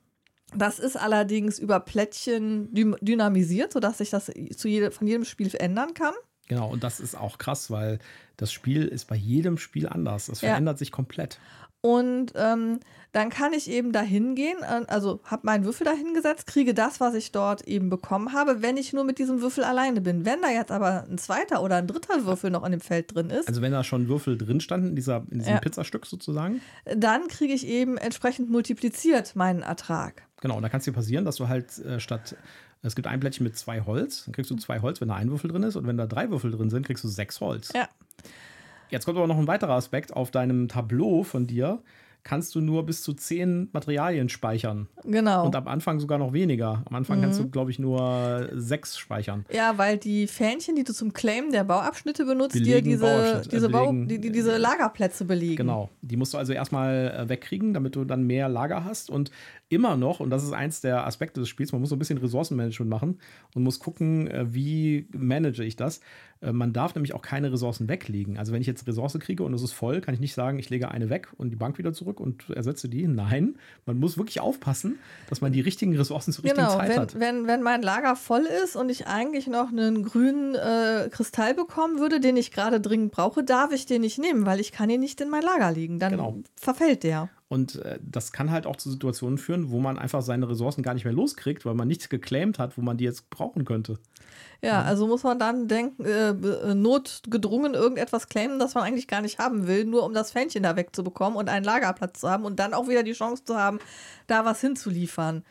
Das 0.54 0.78
ist 0.78 0.96
allerdings 0.96 1.58
über 1.58 1.80
Plättchen 1.80 2.68
dynamisiert, 2.72 3.72
sodass 3.72 3.98
ich 3.98 4.10
das 4.10 4.30
zu 4.56 4.68
jede, 4.68 4.92
von 4.92 5.08
jedem 5.08 5.24
Spiel 5.24 5.52
ändern 5.56 5.94
kann. 5.94 6.14
Genau, 6.46 6.70
und 6.70 6.84
das 6.84 7.00
ist 7.00 7.16
auch 7.16 7.38
krass, 7.38 7.72
weil 7.72 7.98
das 8.36 8.52
Spiel 8.52 8.86
ist 8.86 9.06
bei 9.06 9.16
jedem 9.16 9.58
Spiel 9.58 9.88
anders. 9.88 10.28
Ja. 10.28 10.34
verändert 10.34 10.78
sich 10.78 10.92
komplett. 10.92 11.40
Und 11.86 12.32
ähm, 12.34 12.80
dann 13.12 13.30
kann 13.30 13.52
ich 13.52 13.70
eben 13.70 13.92
dahin 13.92 14.34
gehen, 14.34 14.62
also 14.62 15.20
habe 15.24 15.46
meinen 15.46 15.64
Würfel 15.64 15.84
dahin 15.84 16.12
gesetzt, 16.14 16.46
kriege 16.46 16.74
das, 16.74 17.00
was 17.00 17.14
ich 17.14 17.32
dort 17.32 17.62
eben 17.66 17.88
bekommen 17.88 18.32
habe, 18.32 18.60
wenn 18.60 18.76
ich 18.76 18.92
nur 18.92 19.04
mit 19.04 19.18
diesem 19.18 19.40
Würfel 19.40 19.64
alleine 19.64 20.00
bin. 20.00 20.26
Wenn 20.26 20.42
da 20.42 20.50
jetzt 20.50 20.70
aber 20.72 21.06
ein 21.08 21.16
zweiter 21.16 21.62
oder 21.62 21.76
ein 21.76 21.86
dritter 21.86 22.26
Würfel 22.26 22.50
noch 22.50 22.64
in 22.64 22.72
dem 22.72 22.80
Feld 22.80 23.14
drin 23.14 23.30
ist, 23.30 23.48
Also 23.48 23.62
wenn 23.62 23.72
da 23.72 23.84
schon 23.84 24.08
Würfel 24.08 24.36
drin 24.36 24.60
standen, 24.60 24.88
in, 24.88 24.96
dieser, 24.96 25.24
in 25.30 25.38
diesem 25.38 25.54
Ja. 25.54 25.60
Pizzastück 25.60 26.04
sozusagen. 26.06 26.60
dann 26.84 27.28
kriege 27.28 27.54
ich 27.54 27.66
eben 27.66 27.96
entsprechend 27.96 28.50
multipliziert 28.50 29.36
meinen 29.36 29.62
Ertrag. 29.62 30.22
Genau, 30.42 30.56
und 30.56 30.62
da 30.62 30.68
kann 30.68 30.78
es 30.78 30.84
dir 30.84 30.92
passieren, 30.92 31.24
dass 31.24 31.36
du 31.36 31.48
halt 31.48 31.78
äh, 31.78 32.00
statt, 32.00 32.36
es 32.82 32.94
gibt 32.94 33.06
ein 33.08 33.20
Plättchen 33.20 33.44
mit 33.44 33.56
zwei 33.56 33.80
Holz, 33.80 34.24
dann 34.26 34.34
kriegst 34.34 34.50
du 34.50 34.56
zwei 34.56 34.80
Holz, 34.80 35.00
wenn 35.00 35.08
da 35.08 35.14
ein 35.14 35.30
Würfel 35.30 35.50
drin 35.50 35.62
ist. 35.62 35.76
Und 35.76 35.86
wenn 35.86 35.96
da 35.96 36.06
drei 36.06 36.28
Würfel 36.30 36.50
drin 36.50 36.68
sind, 36.68 36.84
kriegst 36.84 37.02
du 37.04 37.08
sechs 37.08 37.40
Holz. 37.40 37.72
Ja. 37.74 37.88
Jetzt 38.90 39.04
kommt 39.04 39.18
aber 39.18 39.26
noch 39.26 39.38
ein 39.38 39.46
weiterer 39.48 39.74
Aspekt. 39.74 40.12
Auf 40.14 40.30
deinem 40.30 40.68
Tableau 40.68 41.22
von 41.22 41.46
dir 41.46 41.82
kannst 42.22 42.56
du 42.56 42.60
nur 42.60 42.84
bis 42.84 43.02
zu 43.02 43.12
zehn 43.14 43.68
Materialien 43.72 44.28
speichern. 44.28 44.88
Genau. 45.04 45.46
Und 45.46 45.54
am 45.54 45.68
Anfang 45.68 46.00
sogar 46.00 46.18
noch 46.18 46.32
weniger. 46.32 46.82
Am 46.86 46.96
Anfang 46.96 47.20
kannst 47.20 47.38
Mhm. 47.38 47.44
du, 47.44 47.50
glaube 47.50 47.70
ich, 47.70 47.78
nur 47.78 48.48
sechs 48.52 48.98
speichern. 48.98 49.44
ja, 49.52 49.78
weil 49.78 49.96
die 49.96 50.26
Fähnchen, 50.26 50.74
die 50.74 50.82
du 50.82 50.92
zum 50.92 51.12
Claim 51.12 51.52
der 51.52 51.62
Bauabschnitte 51.62 52.24
benutzt, 52.24 52.54
Belegen 52.54 52.82
dir 52.82 52.82
diese, 52.82 53.06
äh, 53.06 53.42
diese, 53.48 53.68
Bau, 53.68 53.92
die, 53.92 54.20
die, 54.20 54.32
diese 54.32 54.56
Lagerplätze 54.56 55.24
belegen. 55.24 55.54
Genau. 55.58 55.88
Die 56.02 56.16
musst 56.16 56.34
du 56.34 56.38
also 56.38 56.52
erstmal 56.52 57.14
äh, 57.16 57.28
wegkriegen, 57.28 57.72
damit 57.74 57.94
du 57.94 58.04
dann 58.04 58.24
mehr 58.26 58.48
Lager 58.48 58.84
hast. 58.84 59.08
Und 59.08 59.30
immer 59.68 59.96
noch, 59.96 60.18
und 60.18 60.30
das 60.30 60.42
ist 60.42 60.52
eins 60.52 60.80
der 60.80 61.06
Aspekte 61.06 61.38
des 61.38 61.48
Spiels, 61.48 61.70
man 61.70 61.80
muss 61.80 61.90
so 61.90 61.96
ein 61.96 62.00
bisschen 62.00 62.18
Ressourcenmanagement 62.18 62.90
machen 62.90 63.18
und 63.54 63.62
muss 63.62 63.78
gucken, 63.78 64.26
äh, 64.26 64.52
wie 64.52 65.06
manage 65.16 65.62
ich 65.62 65.76
das. 65.76 66.00
Äh, 66.40 66.52
man 66.52 66.72
darf 66.72 66.94
nämlich 66.94 67.14
auch 67.14 67.22
keine 67.22 67.52
Ressourcen 67.52 67.88
weglegen. 67.88 68.36
Also 68.38 68.52
wenn 68.52 68.60
ich 68.60 68.66
jetzt 68.66 68.86
Ressource 68.86 69.18
kriege 69.18 69.42
und 69.42 69.54
es 69.54 69.62
ist 69.62 69.72
voll, 69.72 70.00
kann 70.00 70.14
ich 70.14 70.20
nicht 70.20 70.34
sagen, 70.34 70.58
ich 70.58 70.68
lege 70.70 70.90
eine 70.90 71.08
weg 71.10 71.28
und 71.36 71.50
die 71.50 71.56
Bank 71.56 71.78
wieder 71.78 71.92
zurück 71.92 72.20
und 72.20 72.50
ersetze 72.50 72.88
die. 72.88 73.06
Nein, 73.06 73.56
man 73.86 73.98
muss 73.98 74.18
wirklich 74.18 74.40
aufpassen, 74.40 74.98
dass 75.28 75.40
man 75.40 75.52
die 75.52 75.60
richtigen 75.60 75.96
Ressourcen 75.96 76.32
zur 76.32 76.44
richtigen 76.44 76.66
Genau, 76.66 76.78
Zeit 76.78 76.88
wenn, 76.90 76.98
hat. 77.00 77.20
wenn, 77.20 77.46
wenn 77.46 77.62
mein 77.62 77.82
Lager 77.82 78.16
voll 78.16 78.46
ist 78.64 78.76
und 78.76 78.88
ich 78.90 79.06
eigentlich 79.06 79.46
noch 79.46 79.68
einen 79.68 80.02
grünen 80.02 80.54
äh, 80.54 81.08
Kristall 81.10 81.54
bekommen 81.54 81.98
würde, 81.98 82.20
den 82.20 82.36
ich 82.36 82.50
gerade 82.52 82.80
dringend 82.80 83.12
brauche, 83.12 83.42
darf 83.42 83.72
ich 83.72 83.86
den 83.86 84.02
nicht 84.02 84.18
nehmen, 84.18 84.46
weil 84.46 84.60
ich 84.60 84.72
kann 84.72 84.90
ihn 84.90 85.00
nicht 85.00 85.20
in 85.20 85.30
mein 85.30 85.42
Lager 85.42 85.72
legen. 85.72 85.98
Dann 85.98 86.12
Genau. 86.12 86.36
verfällt 86.56 87.02
der. 87.02 87.28
Und 87.48 87.76
äh, 87.76 88.00
das 88.02 88.32
kann 88.32 88.50
halt 88.50 88.66
auch 88.66 88.76
zu 88.76 88.90
Situationen 88.90 89.38
führen, 89.38 89.70
wo 89.70 89.78
man 89.78 89.98
einfach 89.98 90.20
seine 90.22 90.48
Ressourcen 90.48 90.82
gar 90.82 90.94
nicht 90.94 91.04
mehr 91.04 91.12
loskriegt, 91.12 91.64
weil 91.64 91.74
man 91.74 91.86
nichts 91.86 92.08
geclaimt 92.08 92.58
hat, 92.58 92.76
wo 92.76 92.82
man 92.82 92.96
die 92.96 93.04
jetzt 93.04 93.30
brauchen 93.30 93.64
könnte. 93.64 93.98
Ja, 94.62 94.82
also 94.82 95.06
muss 95.06 95.22
man 95.22 95.38
dann 95.38 95.68
denken, 95.68 96.04
äh, 96.04 96.30
äh, 96.30 96.74
notgedrungen 96.74 97.74
irgendetwas 97.74 98.28
claimen, 98.28 98.58
das 98.58 98.74
man 98.74 98.82
eigentlich 98.82 99.06
gar 99.06 99.20
nicht 99.20 99.38
haben 99.38 99.68
will, 99.68 99.84
nur 99.84 100.04
um 100.04 100.12
das 100.12 100.32
Fähnchen 100.32 100.64
da 100.64 100.74
wegzubekommen 100.74 101.38
und 101.38 101.48
einen 101.48 101.64
Lagerplatz 101.64 102.20
zu 102.20 102.28
haben 102.28 102.44
und 102.44 102.58
dann 102.58 102.74
auch 102.74 102.88
wieder 102.88 103.04
die 103.04 103.12
Chance 103.12 103.44
zu 103.44 103.56
haben, 103.56 103.78
da 104.26 104.44
was 104.44 104.60
hinzuliefern. 104.60 105.44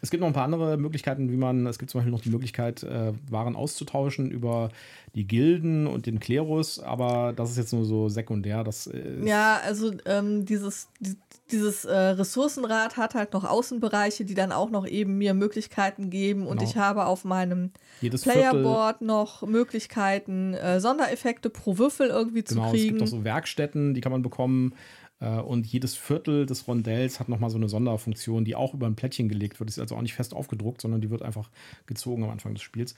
Es 0.00 0.10
gibt 0.10 0.20
noch 0.20 0.28
ein 0.28 0.32
paar 0.32 0.44
andere 0.44 0.76
Möglichkeiten, 0.76 1.30
wie 1.32 1.36
man, 1.36 1.66
es 1.66 1.78
gibt 1.78 1.90
zum 1.90 1.98
Beispiel 1.98 2.12
noch 2.12 2.20
die 2.20 2.30
Möglichkeit, 2.30 2.82
äh, 2.84 3.12
Waren 3.30 3.56
auszutauschen 3.56 4.30
über 4.30 4.70
die 5.14 5.26
Gilden 5.26 5.86
und 5.88 6.06
den 6.06 6.20
Klerus, 6.20 6.78
aber 6.78 7.32
das 7.34 7.50
ist 7.50 7.56
jetzt 7.56 7.72
nur 7.72 7.84
so 7.84 8.08
sekundär. 8.08 8.62
Das 8.62 8.86
äh, 8.86 9.24
Ja, 9.24 9.58
also 9.64 9.90
ähm, 10.04 10.44
dieses, 10.44 10.88
die, 11.00 11.16
dieses 11.50 11.84
äh, 11.84 11.96
Ressourcenrad 11.96 12.96
hat 12.96 13.14
halt 13.14 13.32
noch 13.32 13.44
Außenbereiche, 13.44 14.24
die 14.24 14.34
dann 14.34 14.52
auch 14.52 14.70
noch 14.70 14.86
eben 14.86 15.18
mir 15.18 15.34
Möglichkeiten 15.34 16.10
geben. 16.10 16.46
Und 16.46 16.58
Genau. 16.58 16.70
ich 16.70 16.76
habe 16.76 17.06
auf 17.06 17.24
meinem 17.24 17.72
jedes 18.00 18.22
Viertel. 18.22 18.42
Playerboard 18.50 19.00
noch 19.02 19.42
Möglichkeiten, 19.46 20.54
äh, 20.54 20.78
Sondereffekte 20.80 21.50
pro 21.50 21.78
Würfel 21.78 22.08
irgendwie 22.08 22.44
zu 22.44 22.54
Genau, 22.54 22.66
es 22.66 22.72
kriegen. 22.72 22.88
gibt 22.98 23.02
auch 23.02 23.06
so 23.06 23.24
Werkstätten, 23.24 23.94
die 23.94 24.00
kann 24.00 24.12
man 24.12 24.22
bekommen. 24.22 24.74
Äh, 25.20 25.38
und 25.38 25.66
jedes 25.66 25.94
Viertel 25.94 26.46
des 26.46 26.66
Rondells 26.68 27.20
hat 27.20 27.28
nochmal 27.28 27.50
so 27.50 27.56
eine 27.56 27.68
Sonderfunktion, 27.68 28.44
die 28.44 28.54
auch 28.54 28.74
über 28.74 28.86
ein 28.86 28.96
Plättchen 28.96 29.28
gelegt 29.28 29.60
wird. 29.60 29.70
Ist 29.70 29.78
also 29.78 29.96
auch 29.96 30.02
nicht 30.02 30.14
fest 30.14 30.34
aufgedruckt, 30.34 30.80
sondern 30.80 31.00
die 31.00 31.10
wird 31.10 31.22
einfach 31.22 31.50
gezogen 31.86 32.24
am 32.24 32.30
Anfang 32.30 32.54
des 32.54 32.62
Spiels. 32.62 32.94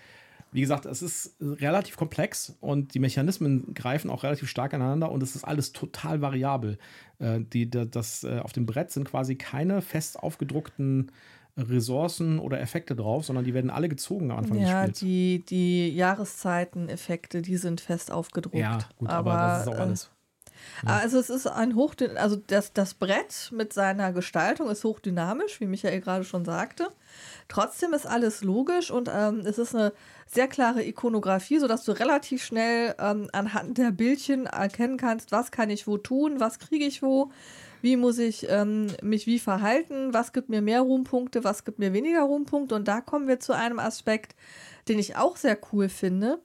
Wie 0.52 0.60
gesagt, 0.60 0.84
es 0.84 1.00
ist 1.00 1.36
relativ 1.40 1.96
komplex 1.96 2.56
und 2.60 2.94
die 2.94 2.98
Mechanismen 2.98 3.72
greifen 3.72 4.10
auch 4.10 4.24
relativ 4.24 4.48
stark 4.48 4.74
aneinander 4.74 5.12
und 5.12 5.22
es 5.22 5.36
ist 5.36 5.44
alles 5.44 5.72
total 5.72 6.20
variabel. 6.22 6.76
Äh, 7.20 7.40
die, 7.52 7.70
da- 7.70 7.84
das, 7.84 8.24
äh, 8.24 8.40
auf 8.40 8.52
dem 8.52 8.66
Brett 8.66 8.90
sind 8.90 9.04
quasi 9.08 9.36
keine 9.36 9.80
fest 9.80 10.18
aufgedruckten 10.18 11.12
Ressourcen 11.56 12.38
oder 12.38 12.60
Effekte 12.60 12.96
drauf, 12.96 13.24
sondern 13.24 13.44
die 13.44 13.54
werden 13.54 13.70
alle 13.70 13.88
gezogen 13.88 14.30
am 14.30 14.38
Anfang 14.38 14.58
ja, 14.58 14.86
des 14.86 14.98
Spiels. 14.98 14.98
die, 15.00 15.44
die 15.48 15.88
Jahreszeiten-Effekte, 15.94 17.42
die 17.42 17.56
sind 17.56 17.80
fest 17.80 18.10
aufgedruckt. 18.10 18.56
ja, 18.56 18.78
gut, 18.96 19.08
aber, 19.08 19.32
das 19.32 19.62
ist 19.62 19.68
auch 19.68 19.74
äh, 19.74 19.86
alles. 20.84 21.02
Also 21.02 21.18
es 21.18 21.30
ist 21.30 21.46
ein 21.46 21.74
hochdyn 21.74 22.16
also 22.16 22.36
das, 22.36 22.72
das 22.72 22.94
Brett 22.94 23.50
mit 23.52 23.72
seiner 23.72 24.12
Gestaltung 24.12 24.70
ist 24.70 24.84
hochdynamisch, 24.84 25.60
wie 25.60 25.66
Michael 25.66 26.00
gerade 26.00 26.24
schon 26.24 26.44
sagte. 26.44 26.88
Trotzdem 27.48 27.92
ist 27.92 28.06
alles 28.06 28.42
logisch 28.42 28.90
und 28.90 29.10
ähm, 29.12 29.40
es 29.44 29.58
ist 29.58 29.74
eine 29.74 29.92
sehr 30.26 30.46
klare 30.46 30.84
Ikonografie, 30.84 31.58
sodass 31.58 31.84
du 31.84 31.92
relativ 31.92 32.44
schnell 32.44 32.94
ähm, 32.98 33.28
anhand 33.32 33.78
der 33.78 33.90
Bildchen 33.90 34.46
erkennen 34.46 34.96
kannst, 34.96 35.32
was 35.32 35.50
kann 35.50 35.70
ich 35.70 35.86
wo 35.86 35.98
tun, 35.98 36.38
was 36.38 36.60
kriege 36.60 36.84
ich 36.84 37.02
wo, 37.02 37.30
wie 37.82 37.96
muss 37.96 38.18
ich 38.18 38.46
ähm, 38.48 38.88
mich 39.02 39.26
wie 39.26 39.38
verhalten, 39.38 40.14
was 40.14 40.32
gibt 40.32 40.48
mir 40.48 40.62
mehr 40.62 40.82
Ruhmpunkte, 40.82 41.42
was 41.42 41.64
gibt 41.64 41.78
mir 41.78 41.92
weniger 41.92 42.22
Ruhmpunkte. 42.22 42.74
Und 42.74 42.86
da 42.86 43.00
kommen 43.00 43.26
wir 43.26 43.40
zu 43.40 43.52
einem 43.52 43.78
Aspekt, 43.78 44.36
den 44.88 44.98
ich 44.98 45.16
auch 45.16 45.36
sehr 45.36 45.58
cool 45.72 45.88
finde. 45.88 46.40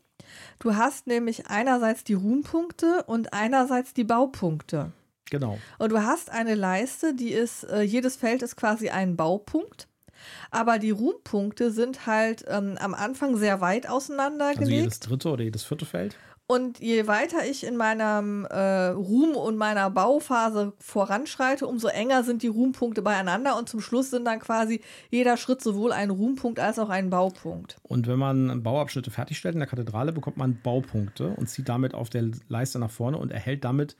Du 0.60 0.75
hast 0.75 1.08
nämlich 1.08 1.48
einerseits 1.48 2.03
die 2.03 2.13
Ruhmpunkte 2.13 3.03
und 3.08 3.34
einerseits 3.34 3.94
die 3.94 4.03
Baupunkte. 4.03 4.91
Genau. 5.29 5.58
Und 5.79 5.91
du 5.91 6.01
hast 6.03 6.29
eine 6.29 6.55
Leiste, 6.55 7.13
die 7.15 7.32
ist, 7.32 7.63
äh, 7.63 7.82
jedes 7.82 8.15
Feld 8.15 8.44
ist 8.44 8.55
quasi 8.55 8.89
ein 8.89 9.15
Baupunkt. 9.15 9.88
Aber 10.51 10.79
die 10.79 10.91
Ruhmpunkte 10.91 11.72
sind 11.72 12.05
halt 12.08 12.46
ähm, 12.48 12.77
am 12.79 12.94
Anfang 12.94 13.38
sehr 13.38 13.62
weit 13.62 13.86
Also 13.86 13.98
auseinandergelegt. 13.98 14.72
jedes 14.72 15.00
dritte 15.00 15.29
oder 15.29 15.44
jedes 15.44 15.63
vierte 15.63 15.86
Feld. 15.86 16.15
Und 16.48 16.80
je 16.80 17.08
weiter 17.08 17.40
ich 17.50 17.64
in 17.64 17.75
meinem 17.75 18.46
äh, 18.46 18.90
Ruhm 18.90 19.36
und 19.36 19.58
meiner 19.58 19.90
Bauphase 19.90 20.74
voranschreite, 20.78 21.66
umso 21.66 21.88
enger 21.88 22.24
sind 22.24 22.44
die 22.44 22.48
Ruhmpunkte 22.48 23.02
beieinander 23.02 23.58
und 23.58 23.68
zum 23.68 23.82
Schluss 23.82 24.12
sind 24.12 24.25
dann 24.25 24.40
quasi 24.40 24.82
jeder 25.10 25.38
Schritt 25.38 25.62
sowohl 25.62 25.92
ein 25.92 26.12
Ruhmpunkt 26.12 26.60
als 26.60 26.78
auch 26.78 26.90
ein 26.90 27.10
Baupunkt. 27.10 27.78
Und 27.82 28.06
wenn 28.06 28.20
man 28.20 28.62
Bauabschnitte 28.62 29.10
fertigstellt 29.10 29.56
in 29.56 29.60
der 29.60 29.68
Kathedrale, 29.68 30.12
bekommt 30.12 30.38
man 30.38 30.60
Baupunkte 30.62 31.30
und 31.30 31.50
zieht 31.50 31.68
damit 31.68 31.96
auf 31.96 32.12
der 32.12 32.30
Leiste 32.48 32.78
nach 32.78 32.92
vorne 32.92 33.18
und 33.18 33.32
erhält 33.32 33.64
damit 33.64 33.96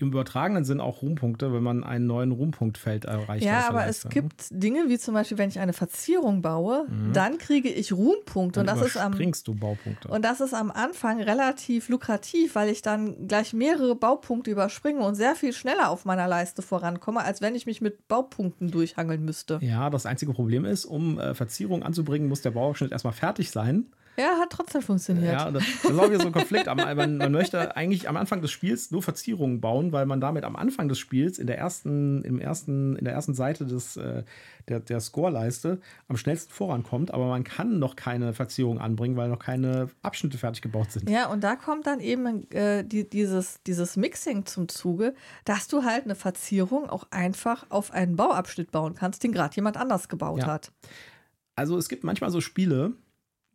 im 0.00 0.08
übertragenen 0.08 0.64
Sinn 0.64 0.80
auch 0.80 1.02
Ruhmpunkte, 1.02 1.52
wenn 1.52 1.62
man 1.62 1.84
einen 1.84 2.06
neuen 2.06 2.32
Ruhmpunktfeld 2.32 3.04
erreicht. 3.04 3.44
Ja, 3.44 3.68
aber 3.68 3.86
es 3.86 4.08
gibt 4.08 4.46
Dinge, 4.50 4.88
wie 4.88 4.98
zum 4.98 5.14
Beispiel, 5.14 5.38
wenn 5.38 5.48
ich 5.48 5.58
eine 5.58 5.72
Verzierung 5.72 6.42
baue, 6.42 6.86
mhm. 6.88 7.12
dann 7.12 7.38
kriege 7.38 7.68
ich 7.68 7.92
Ruhmpunkte. 7.92 8.62
Dann 8.62 8.74
und 8.74 8.80
das 8.80 8.94
ist 8.94 8.96
am 8.96 9.12
du 9.12 9.54
Baupunkte. 9.54 10.08
Und 10.08 10.24
das 10.24 10.40
ist 10.40 10.54
am 10.54 10.70
Anfang 10.70 11.20
relativ 11.22 11.88
lukrativ, 11.88 12.54
weil 12.54 12.68
ich 12.68 12.82
dann 12.82 13.28
gleich 13.28 13.52
mehrere 13.52 13.94
Baupunkte 13.94 14.50
überspringe 14.50 15.00
und 15.00 15.14
sehr 15.14 15.34
viel 15.34 15.52
schneller 15.52 15.90
auf 15.90 16.04
meiner 16.04 16.28
Leiste 16.28 16.62
vorankomme, 16.62 17.22
als 17.22 17.40
wenn 17.40 17.54
ich 17.54 17.66
mich 17.66 17.80
mit 17.80 18.08
Baupunkten 18.08 18.70
durchhangeln 18.70 19.24
müsste. 19.24 19.58
Ja, 19.62 19.90
das 19.90 20.06
einzige 20.06 20.32
Problem 20.32 20.64
ist, 20.64 20.84
um 20.84 21.18
äh, 21.18 21.34
Verzierungen 21.34 21.82
anzubringen, 21.82 22.28
muss 22.28 22.42
der 22.42 22.52
Bauabschnitt 22.52 22.92
erstmal 22.92 23.12
fertig 23.12 23.50
sein. 23.50 23.86
Ja, 24.16 24.38
hat 24.38 24.50
trotzdem 24.50 24.82
funktioniert. 24.82 25.32
Ja, 25.32 25.50
das, 25.50 25.64
das 25.82 25.92
ist 25.92 25.98
auch 25.98 26.08
wieder 26.08 26.20
so 26.20 26.26
ein 26.26 26.32
Konflikt. 26.32 26.66
Man, 26.66 27.16
man, 27.16 27.32
möchte 27.32 27.76
eigentlich 27.76 28.08
am 28.08 28.16
Anfang 28.16 28.42
des 28.42 28.50
Spiels 28.50 28.90
nur 28.90 29.02
Verzierungen 29.02 29.60
bauen, 29.60 29.92
weil 29.92 30.04
man 30.06 30.20
damit 30.20 30.44
am 30.44 30.56
Anfang 30.56 30.88
des 30.88 30.98
Spiels 30.98 31.38
in 31.38 31.46
der 31.46 31.58
ersten, 31.58 32.22
im 32.24 32.38
ersten, 32.38 32.96
in 32.96 33.04
der 33.04 33.14
ersten 33.14 33.34
Seite 33.34 33.64
des, 33.66 33.96
äh, 33.96 34.24
der, 34.68 34.80
der 34.80 35.00
Scoreleiste 35.00 35.80
am 36.08 36.16
schnellsten 36.16 36.52
vorankommt, 36.52 37.12
aber 37.12 37.28
man 37.28 37.44
kann 37.44 37.78
noch 37.78 37.96
keine 37.96 38.32
Verzierung 38.32 38.78
anbringen, 38.78 39.16
weil 39.16 39.28
noch 39.28 39.38
keine 39.38 39.88
Abschnitte 40.02 40.38
fertig 40.38 40.62
gebaut 40.62 40.92
sind. 40.92 41.08
Ja, 41.08 41.28
und 41.28 41.42
da 41.42 41.56
kommt 41.56 41.86
dann 41.86 42.00
eben 42.00 42.50
äh, 42.50 42.84
die, 42.84 43.08
dieses, 43.08 43.62
dieses 43.66 43.96
Mixing 43.96 44.46
zum 44.46 44.68
Zuge, 44.68 45.14
dass 45.44 45.68
du 45.68 45.84
halt 45.84 46.04
eine 46.04 46.14
Verzierung 46.14 46.88
auch 46.90 47.06
einfach 47.10 47.66
auf 47.70 47.92
einen 47.92 48.16
Bauabschnitt 48.16 48.70
bauen 48.70 48.94
kannst, 48.94 49.22
den 49.24 49.32
gerade 49.32 49.54
jemand 49.56 49.76
anders 49.76 50.08
gebaut 50.08 50.40
ja. 50.40 50.46
hat. 50.46 50.72
Also 51.56 51.76
es 51.76 51.88
gibt 51.88 52.04
manchmal 52.04 52.30
so 52.30 52.40
Spiele, 52.40 52.94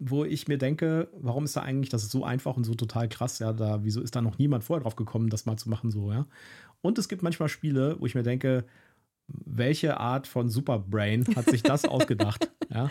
wo 0.10 0.24
ich 0.24 0.48
mir 0.48 0.58
denke, 0.58 1.08
warum 1.20 1.46
ist 1.46 1.56
da 1.56 1.62
eigentlich, 1.62 1.90
das 1.90 2.04
ist 2.04 2.12
so 2.12 2.24
einfach 2.24 2.56
und 2.56 2.64
so 2.64 2.76
total 2.76 3.10
krass, 3.10 3.40
ja, 3.40 3.54
da, 3.54 3.84
wieso 3.84 4.02
ist 4.02 4.16
da 4.16 4.22
noch 4.22 4.38
niemand 4.38 4.64
vorher 4.64 4.84
drauf 4.84 4.96
gekommen, 4.96 5.30
das 5.30 5.46
mal 5.46 5.58
zu 5.58 5.70
machen, 5.70 5.92
so, 5.92 6.12
ja. 6.12 6.26
Und 6.82 6.98
es 7.00 7.10
gibt 7.10 7.24
manchmal 7.24 7.50
Spiele, 7.50 7.96
wo 8.00 8.06
ich 8.06 8.16
mir 8.16 8.24
denke, 8.24 8.66
welche 9.28 9.98
Art 9.98 10.28
von 10.28 10.50
Superbrain 10.50 11.26
hat 11.36 11.46
sich 11.46 11.64
das 11.64 11.86
ausgedacht, 11.86 12.52
ja. 12.70 12.90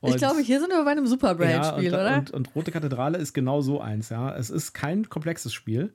Und, 0.00 0.10
ich 0.10 0.16
glaube, 0.18 0.40
hier 0.40 0.60
sind 0.60 0.70
wir 0.70 0.84
bei 0.84 0.90
einem 0.90 1.06
Superbrain-Spiel, 1.06 1.92
ja, 1.92 2.00
oder? 2.00 2.16
Und, 2.18 2.30
und 2.30 2.54
Rote 2.54 2.70
Kathedrale 2.70 3.18
ist 3.18 3.32
genau 3.32 3.60
so 3.60 3.80
eins, 3.80 4.10
ja. 4.10 4.34
Es 4.34 4.50
ist 4.50 4.72
kein 4.72 5.08
komplexes 5.08 5.52
Spiel. 5.52 5.94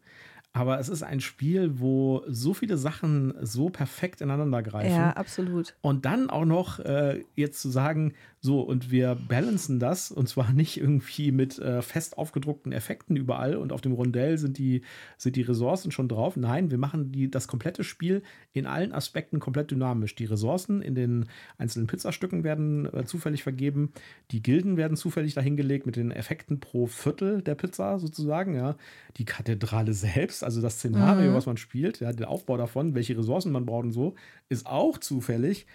Aber 0.53 0.79
es 0.79 0.89
ist 0.89 1.01
ein 1.01 1.21
Spiel, 1.21 1.79
wo 1.79 2.23
so 2.27 2.53
viele 2.53 2.77
Sachen 2.77 3.33
so 3.41 3.69
perfekt 3.69 4.19
ineinander 4.19 4.61
greifen. 4.61 4.91
Ja, 4.91 5.11
absolut. 5.11 5.75
Und 5.81 6.03
dann 6.03 6.29
auch 6.29 6.43
noch 6.43 6.79
äh, 6.79 7.23
jetzt 7.35 7.61
zu 7.61 7.69
sagen, 7.69 8.13
so, 8.43 8.61
und 8.61 8.89
wir 8.89 9.15
balancen 9.15 9.79
das 9.79 10.11
und 10.11 10.27
zwar 10.27 10.51
nicht 10.53 10.77
irgendwie 10.77 11.31
mit 11.31 11.59
äh, 11.59 11.83
fest 11.83 12.17
aufgedruckten 12.17 12.71
Effekten 12.71 13.15
überall 13.15 13.55
und 13.55 13.71
auf 13.71 13.81
dem 13.81 13.93
Rondell 13.93 14.39
sind 14.39 14.57
die, 14.57 14.81
sind 15.17 15.35
die 15.35 15.43
Ressourcen 15.43 15.91
schon 15.91 16.09
drauf. 16.09 16.35
Nein, 16.35 16.71
wir 16.71 16.79
machen 16.79 17.11
die, 17.11 17.29
das 17.29 17.47
komplette 17.47 17.83
Spiel 17.83 18.23
in 18.51 18.65
allen 18.65 18.93
Aspekten 18.93 19.39
komplett 19.39 19.69
dynamisch. 19.69 20.15
Die 20.15 20.25
Ressourcen 20.25 20.81
in 20.81 20.95
den 20.95 21.27
einzelnen 21.59 21.85
Pizzastücken 21.85 22.43
werden 22.43 22.91
äh, 22.91 23.05
zufällig 23.05 23.43
vergeben, 23.43 23.93
die 24.31 24.41
Gilden 24.41 24.75
werden 24.75 24.97
zufällig 24.97 25.35
dahingelegt 25.35 25.85
mit 25.85 25.95
den 25.95 26.11
Effekten 26.11 26.59
pro 26.59 26.87
Viertel 26.87 27.43
der 27.43 27.55
Pizza 27.55 27.99
sozusagen. 27.99 28.55
Ja. 28.55 28.75
Die 29.17 29.25
Kathedrale 29.25 29.93
selbst, 29.93 30.40
also 30.43 30.61
das 30.61 30.75
Szenario, 30.75 31.31
mhm. 31.31 31.35
was 31.35 31.45
man 31.45 31.57
spielt, 31.57 31.99
ja, 31.99 32.11
der 32.13 32.29
Aufbau 32.29 32.57
davon, 32.57 32.95
welche 32.95 33.17
Ressourcen 33.17 33.51
man 33.51 33.65
braucht 33.65 33.85
und 33.85 33.91
so, 33.91 34.15
ist 34.49 34.65
auch 34.65 34.97
zufällig. 34.97 35.65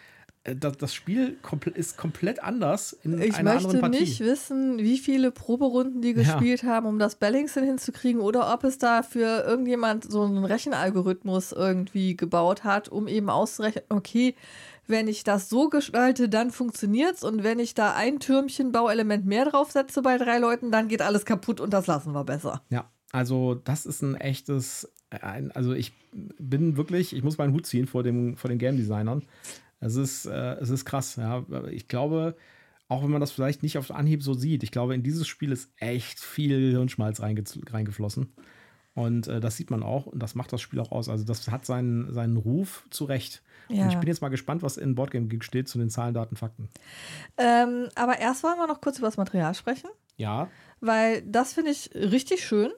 Äh, 0.47 0.57
das, 0.57 0.77
das 0.77 0.95
Spiel 0.95 1.37
ist 1.75 1.97
komplett 1.97 2.43
anders 2.43 2.93
in 3.03 3.21
ich 3.21 3.35
einer 3.37 3.53
anderen 3.53 3.81
Partie. 3.81 3.97
Ich 3.97 4.01
möchte 4.01 4.23
nicht 4.23 4.33
wissen, 4.33 4.79
wie 4.79 4.99
viele 4.99 5.31
Proberunden 5.31 6.03
die 6.03 6.15
gespielt 6.15 6.63
ja. 6.63 6.69
haben, 6.69 6.87
um 6.87 6.99
das 6.99 7.17
Balancing 7.17 7.65
hinzukriegen 7.65 8.21
oder 8.21 8.53
ob 8.53 8.65
es 8.65 8.79
da 8.79 9.03
für 9.03 9.45
irgendjemand 9.45 10.11
so 10.11 10.23
einen 10.23 10.45
Rechenalgorithmus 10.45 11.53
irgendwie 11.53 12.17
gebaut 12.17 12.65
hat, 12.65 12.89
um 12.89 13.09
eben 13.09 13.29
auszurechnen, 13.29 13.85
okay, 13.89 14.35
wenn 14.89 15.09
ich 15.09 15.25
das 15.25 15.49
so 15.49 15.69
gestalte, 15.69 16.29
dann 16.29 16.53
funktioniert 16.53 17.17
es 17.17 17.25
und 17.25 17.43
wenn 17.43 17.59
ich 17.59 17.75
da 17.75 17.95
ein 17.95 18.21
Türmchen 18.21 18.71
Bauelement 18.71 19.27
mehr 19.27 19.47
draufsetze 19.47 20.01
bei 20.01 20.17
drei 20.17 20.39
Leuten, 20.39 20.71
dann 20.71 20.87
geht 20.87 21.03
alles 21.03 21.25
kaputt 21.25 21.61
und 21.61 21.73
das 21.73 21.89
lassen 21.89 22.13
wir 22.13 22.23
besser. 22.23 22.63
Ja, 22.71 22.89
also 23.17 23.55
das 23.55 23.87
ist 23.87 24.03
ein 24.03 24.15
echtes, 24.15 24.93
also 25.09 25.73
ich 25.73 25.95
bin 26.13 26.77
wirklich, 26.77 27.17
ich 27.17 27.23
muss 27.23 27.39
meinen 27.39 27.55
Hut 27.55 27.65
ziehen 27.65 27.87
vor, 27.87 28.03
dem, 28.03 28.37
vor 28.37 28.51
den 28.51 28.59
Game 28.59 28.77
Designern. 28.77 29.23
Es 29.81 29.97
ist, 29.97 30.27
äh, 30.27 30.57
es 30.57 30.69
ist 30.69 30.85
krass, 30.85 31.17
ja. 31.17 31.43
Ich 31.71 31.89
glaube, 31.89 32.37
auch 32.89 33.03
wenn 33.03 33.11
man 33.11 33.23
das 33.23 33.33
vielleicht 33.33 33.63
nicht 33.63 33.79
auf 33.79 33.91
Anhieb 33.91 34.23
so 34.23 34.35
sieht, 34.35 34.63
ich 34.63 34.71
glaube, 34.71 34.95
in 34.95 35.03
dieses 35.03 35.27
Spiel 35.27 35.51
ist 35.51 35.71
echt 35.79 36.21
viel 36.21 36.73
Hirnschmalz 36.73 37.23
reinge 37.23 37.43
reingeflossen. 37.71 38.35
Und 38.93 39.29
äh, 39.29 39.41
das 39.41 39.57
sieht 39.57 39.71
man 39.71 39.83
auch 39.83 40.05
und 40.05 40.23
das 40.23 40.35
macht 40.35 40.53
das 40.53 40.61
Spiel 40.61 40.81
auch 40.81 40.93
aus. 40.93 41.09
Also 41.09 41.25
das 41.25 41.49
hat 41.49 41.65
seinen, 41.65 42.13
seinen 42.13 42.37
Ruf 42.37 42.87
zurecht. 42.91 43.43
Ja. 43.71 43.85
Und 43.85 43.93
ich 43.93 43.97
bin 43.97 44.09
jetzt 44.09 44.21
mal 44.21 44.29
gespannt, 44.29 44.63
was 44.63 44.77
in 44.77 44.95
Boardgame 44.95 45.29
Geek 45.29 45.43
steht 45.43 45.69
zu 45.71 45.79
den 45.79 45.89
Zahlen, 45.89 46.13
Daten, 46.13 46.37
Fakten. 46.37 46.69
Ähm, 47.39 47.89
aber 47.95 48.19
erst 48.19 48.43
wollen 48.43 48.59
wir 48.59 48.67
noch 48.67 48.83
kurz 48.83 48.99
über 48.99 49.07
das 49.07 49.17
Material 49.17 49.55
sprechen. 49.55 49.89
Ja. 50.19 50.51
Weil 50.81 51.23
das 51.23 51.55
finde 51.55 51.71
ich 51.71 51.95
richtig 51.95 52.45
schön. 52.45 52.73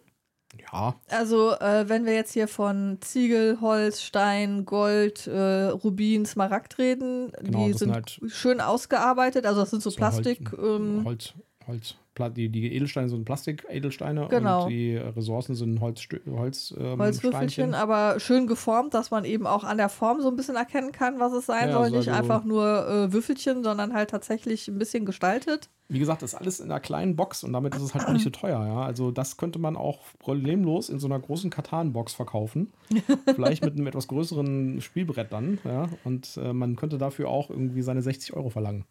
Ja. 0.73 0.95
Also, 1.09 1.53
äh, 1.53 1.89
wenn 1.89 2.05
wir 2.05 2.15
jetzt 2.15 2.33
hier 2.33 2.49
von 2.49 2.99
Ziegel, 3.01 3.61
Holz, 3.61 4.03
Stein, 4.03 4.65
Gold, 4.65 5.27
äh, 5.27 5.67
Rubin, 5.67 6.27
Smaragd 6.27 6.79
reden, 6.79 7.33
genau, 7.41 7.67
die 7.67 7.75
sind 7.75 7.93
halt 7.93 8.21
schön 8.27 8.61
ausgearbeitet. 8.61 9.47
Also, 9.47 9.61
das 9.61 9.71
sind 9.71 9.83
so, 9.83 9.91
so 9.91 9.97
Plastik. 9.97 10.53
Holz, 10.53 10.81
ähm, 10.81 11.05
Holz, 11.05 11.35
Holz 11.67 11.97
die, 12.29 12.49
die 12.49 12.75
Edelsteine 12.75 13.09
sind 13.09 13.25
Plastik-Edelsteine 13.25 14.29
genau. 14.29 14.65
und 14.65 14.71
die 14.71 14.97
Ressourcen 14.97 15.55
sind 15.55 15.81
Holz, 15.81 16.07
Holz 16.29 16.75
ähm, 16.79 16.99
Holzwürfelchen, 16.99 17.75
aber 17.75 18.21
schön 18.21 18.47
geformt, 18.47 18.95
dass 18.95 19.11
man 19.11 19.25
eben 19.25 19.47
auch 19.47 19.65
an 19.65 19.77
der 19.77 19.89
Form 19.89 20.21
so 20.21 20.29
ein 20.29 20.37
bisschen 20.37 20.57
erkennen 20.57 20.93
kann, 20.93 21.21
was 21.21 21.33
es 21.33 21.47
sein 21.47 21.69
ja, 21.69 21.75
soll. 21.75 21.91
Nicht 21.91 22.11
einfach 22.11 22.45
nur 22.45 22.89
äh, 22.89 23.13
Würfelchen, 23.13 23.63
sondern 23.63 23.95
halt 23.95 24.11
tatsächlich 24.11 24.69
ein 24.69 24.79
bisschen 24.79 25.07
gestaltet. 25.07 25.69
Wie 25.91 25.99
gesagt, 25.99 26.21
das 26.21 26.35
ist 26.35 26.39
alles 26.39 26.61
in 26.61 26.71
einer 26.71 26.81
kleinen 26.81 27.17
Box 27.17 27.45
und 27.45 27.55
damit 27.55 27.75
ist 27.75 27.81
es 27.81 27.95
halt 27.95 28.07
auch 28.07 28.13
nicht 28.13 28.23
so 28.25 28.29
teuer. 28.31 28.63
Ja? 28.67 28.83
Also 28.83 29.11
das 29.11 29.39
könnte 29.39 29.59
man 29.59 29.75
auch 29.75 30.01
problemlos 30.19 30.91
in 30.91 30.99
so 30.99 31.07
einer 31.07 31.19
großen 31.19 31.49
Katan-Box 31.49 32.13
verkaufen. 32.13 32.73
Vielleicht 33.35 33.65
mit 33.65 33.75
einem 33.75 33.87
etwas 33.87 34.07
größeren 34.07 34.83
Spielbrett 34.83 35.33
dann. 35.33 35.59
Ja? 35.65 35.89
Und 36.05 36.39
äh, 36.43 36.53
man 36.53 36.77
könnte 36.77 36.99
dafür 36.99 37.31
auch 37.31 37.49
irgendwie 37.49 37.81
seine 37.81 38.03
60 38.03 38.35
Euro 38.35 38.51
verlangen. 38.51 38.85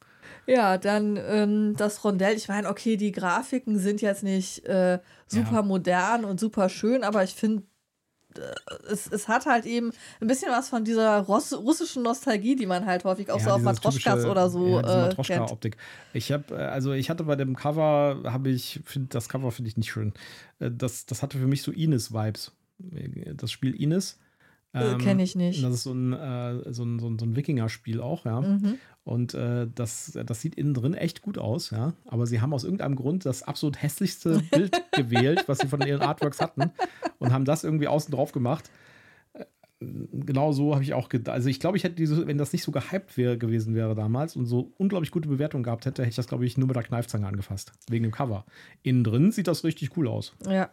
Ja, 0.45 0.77
dann 0.77 1.17
ähm, 1.17 1.75
das 1.77 2.03
Rondell. 2.03 2.35
Ich 2.35 2.47
meine, 2.47 2.69
okay, 2.69 2.97
die 2.97 3.11
Grafiken 3.11 3.79
sind 3.79 4.01
jetzt 4.01 4.23
nicht 4.23 4.65
äh, 4.65 4.99
super 5.27 5.55
ja. 5.55 5.61
modern 5.61 6.25
und 6.25 6.39
super 6.39 6.69
schön, 6.69 7.03
aber 7.03 7.23
ich 7.23 7.33
finde, 7.33 7.63
äh, 8.37 8.41
es, 8.91 9.11
es 9.11 9.27
hat 9.27 9.45
halt 9.45 9.65
eben 9.65 9.91
ein 10.21 10.27
bisschen 10.27 10.51
was 10.51 10.69
von 10.69 10.83
dieser 10.83 11.19
Russ 11.19 11.53
russischen 11.53 12.03
Nostalgie, 12.03 12.55
die 12.55 12.65
man 12.65 12.85
halt 12.85 13.03
häufig 13.03 13.29
auch 13.31 13.39
ja, 13.39 13.45
so 13.45 13.49
auf 13.51 13.61
Matroschkas 13.61 14.25
oder 14.25 14.49
so 14.49 14.79
ja, 14.79 15.09
äh, 15.09 15.15
kennt. 15.15 15.51
Optik. 15.51 15.77
Ich 16.13 16.31
habe 16.31 16.55
äh, 16.55 16.57
also 16.57 16.93
ich 16.93 17.09
hatte 17.09 17.23
bei 17.23 17.35
dem 17.35 17.55
Cover 17.55 18.21
habe 18.25 18.49
ich 18.49 18.81
finde 18.85 19.09
das 19.09 19.29
Cover 19.29 19.51
finde 19.51 19.69
ich 19.69 19.77
nicht 19.77 19.91
schön. 19.91 20.13
Äh, 20.59 20.71
das 20.71 21.05
das 21.05 21.23
hatte 21.23 21.37
für 21.37 21.47
mich 21.47 21.61
so 21.61 21.71
Ines 21.71 22.13
Vibes. 22.13 22.51
Das 22.79 23.51
Spiel 23.51 23.73
Ines 23.73 24.19
äh, 24.73 24.91
ähm, 24.91 24.97
Kenne 24.99 25.23
ich 25.23 25.35
nicht. 25.35 25.63
Das 25.63 25.73
ist 25.73 25.83
so 25.83 25.93
ein, 25.93 26.13
äh, 26.13 26.73
so 26.73 26.83
ein, 26.83 26.99
so 26.99 27.07
ein, 27.07 27.19
so 27.19 27.25
ein 27.25 27.35
Wikinger-Spiel 27.35 28.01
auch, 28.01 28.25
ja. 28.25 28.41
Mhm. 28.41 28.77
Und 29.08 29.34
äh, 29.36 29.67
das, 29.74 30.20
das 30.26 30.41
sieht 30.41 30.56
innen 30.56 30.74
drin 30.74 30.93
echt 30.93 31.22
gut 31.22 31.38
aus, 31.38 31.70
ja. 31.70 31.93
Aber 32.08 32.28
sie 32.28 32.41
haben 32.41 32.52
aus 32.52 32.65
irgendeinem 32.65 32.98
Grund 32.98 33.26
das 33.26 33.41
absolut 33.41 33.82
hässlichste 33.82 34.39
Bild 34.52 34.76
gewählt, 34.91 35.46
was 35.48 35.60
sie 35.60 35.67
von 35.67 35.80
ihren 35.80 36.02
Artworks 36.02 36.41
hatten, 36.41 36.72
und 37.17 37.32
haben 37.32 37.46
das 37.46 37.63
irgendwie 37.63 37.88
außen 37.88 38.13
drauf 38.13 38.34
gemacht. 38.34 38.70
Äh, 39.32 39.46
genau 40.12 40.52
so 40.52 40.74
habe 40.74 40.84
ich 40.84 40.93
auch 40.93 41.08
gedacht. 41.08 41.34
Also 41.34 41.48
ich 41.48 41.62
glaube, 41.62 41.78
ich 41.78 41.86
hätte 41.86 41.96
diese, 41.96 42.28
wenn 42.28 42.38
das 42.38 42.52
nicht 42.52 42.63
so 42.63 42.74
gehypt 42.74 43.15
wär, 43.15 43.38
gewesen 43.38 43.76
wäre 43.76 43.96
damals 43.96 44.36
und 44.36 44.46
so 44.46 44.74
unglaublich 44.76 45.12
gute 45.12 45.30
Bewertungen 45.30 45.63
gehabt 45.63 45.86
hätte, 45.86 46.02
hätte 46.02 46.10
ich 46.10 46.17
das, 46.17 46.28
glaube 46.28 46.46
ich, 46.46 46.58
nur 46.58 46.67
mit 46.67 46.76
der 46.76 46.84
Kneifzange 46.84 47.26
angefasst. 47.26 47.72
Wegen 47.89 48.04
dem 48.04 48.12
Cover. 48.12 48.46
Innen 48.84 49.06
drin 49.06 49.32
sieht 49.32 49.48
das 49.48 49.63
richtig 49.63 49.96
cool 49.96 50.10
aus. 50.10 50.36
Ja, 50.46 50.70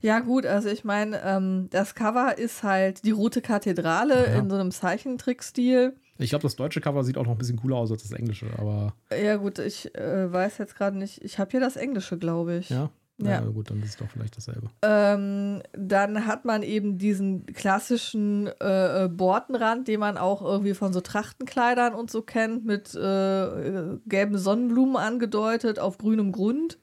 ja, 0.00 0.20
gut, 0.20 0.46
also 0.46 0.68
ich 0.68 0.84
meine, 0.84 1.22
ähm, 1.24 1.68
das 1.70 1.94
Cover 1.94 2.38
ist 2.38 2.62
halt 2.62 3.04
die 3.04 3.10
Rote 3.10 3.40
Kathedrale 3.42 4.26
ja. 4.28 4.38
in 4.38 4.50
so 4.50 4.56
einem 4.56 4.70
Zeichentrickstil. 4.70 5.94
Ich 6.18 6.30
glaube, 6.30 6.42
das 6.42 6.56
deutsche 6.56 6.80
Cover 6.80 7.04
sieht 7.04 7.18
auch 7.18 7.24
noch 7.24 7.32
ein 7.32 7.38
bisschen 7.38 7.58
cooler 7.58 7.76
aus 7.76 7.90
als 7.90 8.02
das 8.02 8.12
englische, 8.12 8.46
aber. 8.58 8.94
Ja, 9.10 9.36
gut, 9.36 9.58
ich 9.58 9.94
äh, 9.94 10.32
weiß 10.32 10.58
jetzt 10.58 10.76
gerade 10.76 10.96
nicht. 10.96 11.22
Ich 11.22 11.38
habe 11.38 11.50
hier 11.50 11.60
das 11.60 11.76
englische, 11.76 12.16
glaube 12.18 12.56
ich. 12.56 12.70
Ja. 12.70 12.90
Ja. 13.18 13.30
ja, 13.30 13.40
gut, 13.40 13.70
dann 13.70 13.80
ist 13.80 13.90
es 13.90 13.96
doch 13.96 14.10
vielleicht 14.10 14.36
dasselbe. 14.36 14.68
Ähm, 14.82 15.62
dann 15.72 16.26
hat 16.26 16.44
man 16.44 16.62
eben 16.62 16.98
diesen 16.98 17.46
klassischen 17.46 18.50
äh, 18.60 19.04
äh, 19.04 19.08
Bortenrand, 19.08 19.88
den 19.88 20.00
man 20.00 20.18
auch 20.18 20.42
irgendwie 20.42 20.74
von 20.74 20.92
so 20.92 21.00
Trachtenkleidern 21.00 21.94
und 21.94 22.10
so 22.10 22.20
kennt, 22.20 22.66
mit 22.66 22.94
äh, 22.94 23.98
gelben 24.06 24.36
Sonnenblumen 24.36 24.96
angedeutet 24.96 25.78
auf 25.78 25.96
grünem 25.96 26.30
Grund. 26.30 26.78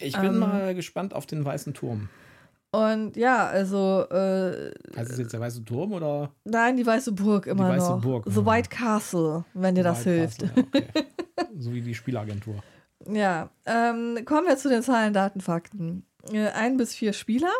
Ich 0.00 0.16
bin 0.16 0.26
Ähm. 0.26 0.38
mal 0.38 0.74
gespannt 0.74 1.14
auf 1.14 1.26
den 1.26 1.44
Weißen 1.44 1.74
Turm. 1.74 2.08
Und 2.72 3.16
ja, 3.16 3.46
also, 3.46 4.04
äh, 4.10 4.72
Heißt 4.96 5.12
es 5.12 5.18
jetzt 5.18 5.32
der 5.32 5.38
Weiße 5.40 5.64
Turm 5.64 5.92
oder 5.92 6.32
nein, 6.42 6.76
die 6.76 6.84
Weiße 6.84 7.12
Burg 7.12 7.46
immer 7.46 7.68
Weiße 7.68 7.90
noch. 7.90 8.00
Burg, 8.00 8.24
The 8.26 8.40
ja. 8.40 8.46
White 8.46 8.68
Castle, 8.68 9.44
wenn 9.54 9.76
dir 9.76 9.84
das 9.84 10.04
White 10.04 10.10
hilft. 10.10 10.40
Castle? 10.40 10.66
Ja, 10.74 10.80
okay. 10.80 11.06
so 11.58 11.72
wie 11.72 11.82
die 11.82 11.94
Spielagentur. 11.94 12.56
Ja, 13.06 13.50
ähm, 13.66 14.18
kommen 14.24 14.48
wir 14.48 14.56
zu 14.56 14.68
den 14.68 14.82
Zahlen, 14.82 15.12
Daten, 15.12 15.40
Fakten. 15.40 16.04
Äh, 16.32 16.48
ein 16.48 16.76
bis 16.76 16.94
vier 16.96 17.12
Spieler. 17.12 17.52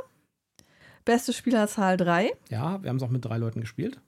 Beste 1.05 1.33
Spielerzahl 1.33 1.97
drei. 1.97 2.33
Ja, 2.49 2.83
wir 2.83 2.89
haben 2.89 2.97
es 2.97 3.03
auch 3.03 3.11
mit 3.11 3.25
drei 3.25 3.37
Leuten 3.37 3.61
gespielt. 3.61 4.01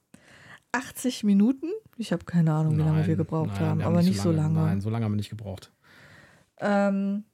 80 0.72 1.24
Minuten. 1.24 1.68
Ich 1.98 2.12
habe 2.12 2.24
keine 2.24 2.52
Ahnung, 2.52 2.76
wie 2.76 2.82
lange 2.82 3.06
wir 3.06 3.16
gebraucht 3.16 3.50
nein, 3.54 3.60
haben, 3.60 3.78
wir 3.78 3.86
aber 3.86 4.02
nicht 4.02 4.20
so 4.20 4.32
lange. 4.32 4.58
Nein, 4.58 4.80
so 4.80 4.90
lange 4.90 5.04
haben 5.04 5.12
wir 5.12 5.16
nicht 5.16 5.30
gebraucht. 5.30 5.72
Ähm, 6.58 7.24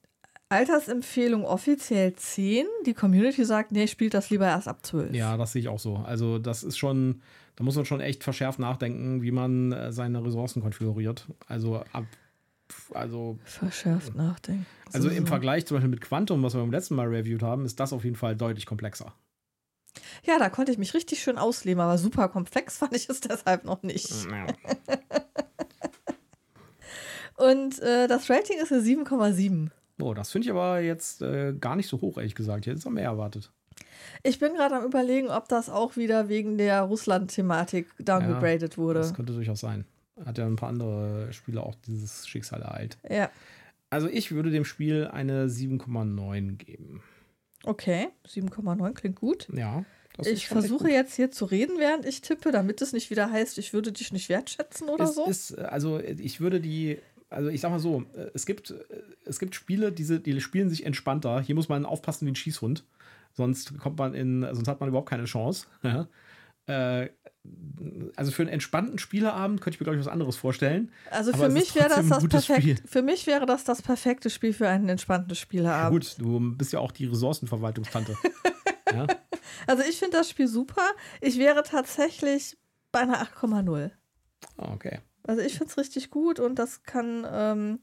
Altersempfehlung 0.52 1.44
offiziell 1.44 2.14
10. 2.14 2.66
Die 2.86 2.94
Community 2.94 3.44
sagt, 3.44 3.72
nee, 3.72 3.86
spielt 3.86 4.14
das 4.14 4.30
lieber 4.30 4.46
erst 4.46 4.68
ab 4.68 4.84
12. 4.84 5.14
Ja, 5.14 5.36
das 5.36 5.52
sehe 5.52 5.60
ich 5.60 5.68
auch 5.68 5.78
so. 5.78 5.96
Also, 5.96 6.38
das 6.38 6.62
ist 6.62 6.78
schon, 6.78 7.22
da 7.56 7.64
muss 7.64 7.74
man 7.76 7.84
schon 7.84 8.00
echt 8.00 8.22
verschärft 8.22 8.58
nachdenken, 8.58 9.22
wie 9.22 9.30
man 9.32 9.72
äh, 9.72 9.92
seine 9.92 10.24
Ressourcen 10.24 10.62
konfiguriert. 10.62 11.26
Also, 11.48 11.82
ab, 11.92 12.04
also, 12.94 13.38
Verschärft 13.44 14.14
nachdenken. 14.14 14.66
also 14.92 15.08
So, 15.08 15.14
im 15.14 15.24
so. 15.24 15.28
Vergleich 15.28 15.66
zum 15.66 15.76
Beispiel 15.76 15.90
mit 15.90 16.00
Quantum, 16.00 16.42
was 16.42 16.54
wir 16.54 16.60
beim 16.60 16.70
letzten 16.70 16.94
Mal 16.94 17.08
reviewed 17.08 17.42
haben, 17.42 17.64
ist 17.64 17.80
das 17.80 17.92
auf 17.92 18.04
jeden 18.04 18.16
Fall 18.16 18.36
deutlich 18.36 18.66
komplexer. 18.66 19.12
Ja, 20.24 20.38
da 20.38 20.48
konnte 20.48 20.72
ich 20.72 20.78
mich 20.78 20.94
richtig 20.94 21.20
schön 21.22 21.36
ausleben, 21.36 21.80
aber 21.80 21.98
super 21.98 22.28
komplex 22.28 22.78
fand 22.78 22.94
ich 22.94 23.08
es 23.08 23.20
deshalb 23.20 23.64
noch 23.64 23.82
nicht. 23.82 24.10
Ja. 24.30 24.46
Und 27.36 27.80
äh, 27.80 28.06
das 28.08 28.30
Rating 28.30 28.58
ist 28.60 28.72
eine 28.72 28.82
7,7. 28.82 29.70
Oh, 30.00 30.14
das 30.14 30.30
finde 30.30 30.46
ich 30.46 30.50
aber 30.50 30.80
jetzt 30.80 31.22
äh, 31.22 31.52
gar 31.52 31.76
nicht 31.76 31.88
so 31.88 32.00
hoch, 32.00 32.16
ehrlich 32.16 32.34
gesagt. 32.34 32.60
Ich 32.60 32.66
hätte 32.70 32.78
es 32.78 32.86
auch 32.86 32.90
mehr 32.90 33.04
erwartet. 33.04 33.50
Ich 34.22 34.38
bin 34.38 34.54
gerade 34.54 34.76
am 34.76 34.84
überlegen, 34.84 35.28
ob 35.28 35.48
das 35.48 35.68
auch 35.68 35.96
wieder 35.96 36.28
wegen 36.28 36.58
der 36.58 36.82
Russland-Thematik 36.82 37.88
downgegradet 37.98 38.78
wurde. 38.78 39.00
Das 39.00 39.14
könnte 39.14 39.32
durchaus 39.32 39.60
sein. 39.60 39.84
Hat 40.24 40.38
ja 40.38 40.46
ein 40.46 40.56
paar 40.56 40.68
andere 40.68 41.32
Spiele 41.32 41.62
auch 41.62 41.74
dieses 41.86 42.26
Schicksal 42.28 42.62
ereilt. 42.62 42.98
Ja, 43.08 43.30
Also 43.90 44.08
ich 44.08 44.30
würde 44.32 44.50
dem 44.50 44.64
Spiel 44.64 45.06
eine 45.06 45.46
7,9 45.46 46.56
geben. 46.56 47.02
okay. 47.64 48.08
7,9 48.26 48.92
klingt 48.92 49.16
gut. 49.16 49.48
Ja. 49.52 49.84
ist 50.18 50.26
Ich 50.28 50.48
versuche 50.48 50.90
jetzt 50.90 51.14
hier 51.16 51.30
zu 51.30 51.46
reden, 51.46 51.78
während 51.78 52.04
ich 52.04 52.20
tippe, 52.20 52.52
damit 52.52 52.82
es 52.82 52.92
nicht 52.92 53.10
wieder 53.10 53.30
heißt, 53.30 53.58
ich 53.58 53.72
würde 53.72 53.92
dich 53.92 54.12
nicht 54.12 54.28
wertschätzen 54.28 54.88
oder 54.88 55.04
es 55.04 55.14
so. 55.14 55.26
ist, 55.26 55.58
also 55.58 55.98
ich 55.98 56.40
würde 56.40 56.60
die, 56.60 56.98
also 57.32 57.48
ich 57.48 57.60
sag 57.60 57.70
mal 57.70 57.78
so, 57.78 58.04
äh, 58.14 58.30
es 58.34 58.46
gibt, 58.46 58.70
äh, 58.70 58.84
es 59.24 59.38
gibt 59.38 59.54
Spiele, 59.54 59.92
diese, 59.92 60.20
die 60.20 60.40
spielen 60.40 60.68
sich 60.68 60.86
entspannter. 60.86 61.40
Hier 61.40 61.54
muss 61.54 61.68
man 61.68 61.84
aufpassen 61.86 62.26
wie 62.26 62.32
ein 62.32 62.36
Schießhund. 62.36 62.84
Sonst 63.32 63.78
kommt 63.78 63.98
man 63.98 64.14
in, 64.14 64.46
sonst 64.52 64.68
hat 64.68 64.80
man 64.80 64.88
überhaupt 64.88 65.08
keine 65.08 65.24
Chance. 65.24 65.66
Ja. 65.82 66.08
Äh, 66.66 67.08
also 68.14 68.30
für 68.30 68.42
einen 68.42 68.52
entspannten 68.52 68.98
Spieleabend 68.98 69.60
könnte 69.60 69.74
ich 69.74 69.80
mir, 69.80 69.84
glaube 69.84 69.98
ich, 69.98 70.06
was 70.06 70.12
anderes 70.12 70.36
vorstellen. 70.36 70.92
Also 71.10 71.32
für 71.32 71.48
mich 71.48 71.74
wäre 71.74 71.88
das 71.88 72.08
das 72.08 72.46
perfekt. 72.46 72.88
Für 72.88 73.02
mich 73.02 73.26
wäre 73.26 73.46
das 73.46 73.64
das 73.64 73.82
perfekte 73.82 74.30
Spiel 74.30 74.52
für 74.52 74.68
einen 74.68 74.88
entspannten 74.88 75.34
Spieleabend. 75.34 76.16
Gut, 76.16 76.20
du 76.20 76.56
bist 76.56 76.72
ja 76.72 76.78
auch 76.78 76.92
die 76.92 77.06
Ressourcenverwaltungstante. 77.06 78.16
ja. 78.94 79.08
Also 79.66 79.82
ich 79.82 79.98
finde 79.98 80.18
das 80.18 80.30
Spiel 80.30 80.46
super. 80.46 80.88
Ich 81.20 81.36
wäre 81.38 81.64
tatsächlich 81.64 82.56
bei 82.92 83.00
einer 83.00 83.24
8,0. 83.24 83.90
Ah, 84.58 84.72
okay. 84.72 85.00
Also 85.24 85.42
ich 85.42 85.52
finde 85.52 85.70
es 85.70 85.78
richtig 85.78 86.10
gut 86.10 86.40
und 86.40 86.58
das 86.58 86.82
kann, 86.82 87.26
ähm, 87.30 87.78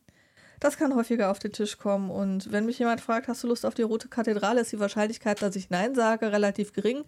das 0.59 0.77
kann 0.77 0.95
häufiger 0.95 1.31
auf 1.31 1.39
den 1.39 1.53
Tisch 1.53 1.77
kommen. 1.77 2.09
Und 2.09 2.51
wenn 2.51 2.65
mich 2.65 2.79
jemand 2.79 3.01
fragt, 3.01 3.27
hast 3.27 3.43
du 3.43 3.47
Lust 3.47 3.65
auf 3.65 3.73
die 3.73 3.81
Rote 3.81 4.09
Kathedrale, 4.09 4.61
ist 4.61 4.71
die 4.71 4.79
Wahrscheinlichkeit, 4.79 5.41
dass 5.41 5.55
ich 5.55 5.69
Nein 5.69 5.95
sage, 5.95 6.31
relativ 6.31 6.73
gering. 6.73 7.05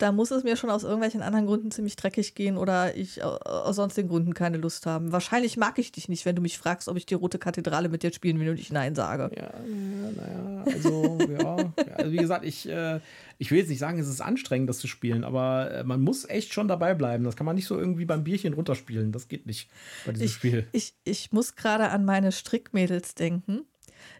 Da 0.00 0.12
muss 0.12 0.30
es 0.30 0.44
mir 0.44 0.56
schon 0.56 0.70
aus 0.70 0.82
irgendwelchen 0.82 1.20
anderen 1.20 1.44
Gründen 1.46 1.70
ziemlich 1.70 1.94
dreckig 1.94 2.34
gehen 2.34 2.56
oder 2.56 2.96
ich 2.96 3.22
au- 3.22 3.36
aus 3.36 3.76
sonstigen 3.76 4.08
Gründen 4.08 4.32
keine 4.32 4.56
Lust 4.56 4.86
haben. 4.86 5.12
Wahrscheinlich 5.12 5.56
mag 5.58 5.78
ich 5.78 5.92
dich 5.92 6.08
nicht, 6.08 6.24
wenn 6.24 6.34
du 6.34 6.40
mich 6.40 6.56
fragst, 6.56 6.88
ob 6.88 6.96
ich 6.96 7.04
die 7.04 7.14
Rote 7.14 7.38
Kathedrale 7.38 7.90
mit 7.90 8.02
dir 8.02 8.10
spielen 8.12 8.40
will 8.40 8.48
und 8.48 8.58
ich 8.58 8.72
Nein 8.72 8.94
sage. 8.94 9.30
Ja, 9.36 9.52
naja, 10.16 10.64
also, 10.64 11.18
ja. 11.30 11.56
ja. 11.58 11.94
Also, 11.96 12.12
wie 12.12 12.16
gesagt, 12.16 12.46
ich, 12.46 12.66
äh, 12.66 13.00
ich 13.36 13.50
will 13.50 13.58
jetzt 13.58 13.68
nicht 13.68 13.78
sagen, 13.78 13.98
es 13.98 14.08
ist 14.08 14.22
anstrengend, 14.22 14.70
das 14.70 14.78
zu 14.78 14.86
spielen, 14.86 15.22
aber 15.22 15.70
äh, 15.70 15.84
man 15.84 16.00
muss 16.00 16.26
echt 16.28 16.52
schon 16.54 16.66
dabei 16.66 16.94
bleiben. 16.94 17.24
Das 17.24 17.36
kann 17.36 17.44
man 17.46 17.56
nicht 17.56 17.66
so 17.66 17.78
irgendwie 17.78 18.06
beim 18.06 18.24
Bierchen 18.24 18.54
runterspielen. 18.54 19.12
Das 19.12 19.28
geht 19.28 19.44
nicht 19.46 19.68
bei 20.06 20.12
diesem 20.12 20.26
Ich, 20.26 20.32
Spiel. 20.32 20.66
ich, 20.72 20.94
ich 21.04 21.30
muss 21.32 21.56
gerade 21.56 21.90
an 21.90 22.06
meine 22.06 22.32
Strickmädels 22.32 23.14
denken, 23.14 23.66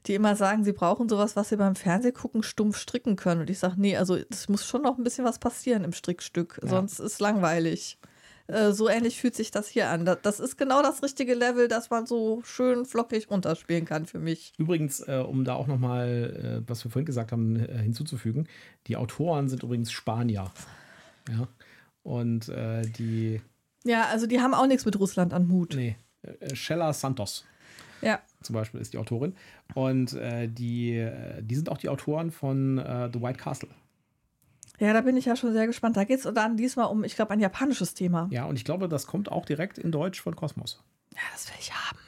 die 0.07 0.15
immer 0.15 0.35
sagen, 0.37 0.65
sie 0.65 0.73
brauchen 0.73 1.09
sowas, 1.09 1.37
was 1.37 1.51
sie 1.51 1.57
beim 1.57 1.77
Fernsehgucken 1.77 2.43
stumpf 2.43 2.79
stricken 2.79 3.17
können. 3.17 3.43
Und 3.43 3.51
ich 3.51 3.59
sage, 3.59 3.75
nee, 3.79 3.97
also 3.97 4.17
es 4.31 4.49
muss 4.49 4.65
schon 4.67 4.83
noch 4.83 4.97
ein 4.99 5.05
bisschen 5.05 5.25
was 5.25 5.39
passieren 5.39 5.85
im 5.85 5.93
Strickstück, 5.93 6.59
Ja. 6.63 6.69
sonst 6.69 6.99
ist 7.01 7.21
langweilig. 7.21 7.99
Äh, 8.47 8.73
so 8.73 8.89
ähnlich 8.89 9.21
fühlt 9.21 9.35
sich 9.37 9.51
das 9.51 9.69
hier 9.69 9.91
an. 9.91 10.05
Das, 10.05 10.19
das 10.23 10.41
ist 10.41 10.57
genau 10.57 10.83
das 10.83 11.03
richtige 11.03 11.35
Level, 11.35 11.69
das 11.69 11.91
man 11.91 12.07
so 12.07 12.41
schön 12.45 12.85
flockig 12.85 13.31
runterspielen 13.31 13.85
kann 13.85 14.07
für 14.07 14.19
mich. 14.19 14.53
Übrigens, 14.59 15.01
äh, 15.07 15.23
um 15.25 15.45
da 15.45 15.55
auch 15.55 15.67
nochmal, 15.69 16.63
äh, 16.65 16.69
was 16.69 16.83
wir 16.85 16.91
vorhin 16.91 17.07
gesagt 17.07 17.31
haben, 17.31 17.57
äh, 17.61 17.79
hinzuzufügen, 17.79 18.49
die 18.89 18.97
Autoren 18.97 19.49
sind 19.49 19.63
übrigens 19.63 19.93
Spanier. 19.93 20.51
Ja. 21.29 21.47
Und 22.03 22.51
die, 22.99 23.41
Ja, 23.85 24.07
also 24.07 24.27
die 24.27 24.41
haben 24.41 24.55
auch 24.55 24.67
nichts 24.67 24.87
mit 24.87 24.99
Russland 24.99 25.35
an 25.35 25.47
Mut. 25.47 25.75
nee, 25.77 25.97
Shella 26.55 26.93
Santos 26.95 27.45
Ja. 28.03 28.21
zum 28.43 28.55
Beispiel 28.55 28.81
ist 28.81 28.93
die 28.93 28.99
Autorin. 28.99 29.35
Und 29.75 30.15
äh, 30.15 30.49
die, 30.49 30.97
äh, 30.97 31.43
die 31.43 31.55
sind 31.55 31.69
auch 31.69 31.79
die 31.79 31.89
Autoren 31.89 32.31
von 32.31 32.79
äh, 32.79 33.11
The 33.13 33.21
White 33.21 33.39
Castle. 33.39 33.71
Ja, 34.79 34.95
da 34.95 35.03
bin 35.03 35.17
ich 35.17 35.27
ja 35.27 35.37
schon 35.37 35.53
sehr 35.53 35.67
gespannt. 35.67 35.97
Da 35.97 36.05
geht 36.05 36.25
es 36.25 36.35
dann 36.35 36.57
diesmal 36.57 36.87
um, 36.87 37.05
ich 37.05 37.15
glaube, 37.15 37.33
ein 37.33 37.41
japanisches 37.41 37.93
Thema. 37.93 38.29
Ja, 38.31 38.47
und 38.47 38.57
ich 38.57 38.65
glaube, 38.65 38.89
das 38.89 39.07
kommt 39.07 39.31
auch 39.31 39.45
direkt 39.45 39.77
in 39.77 39.93
Deutsch 39.93 40.21
von 40.21 40.35
Kosmos. 40.35 40.83
Ja, 41.13 41.21
das 41.33 41.49
will 41.49 41.57
ich 41.61 41.73
haben. 41.73 41.99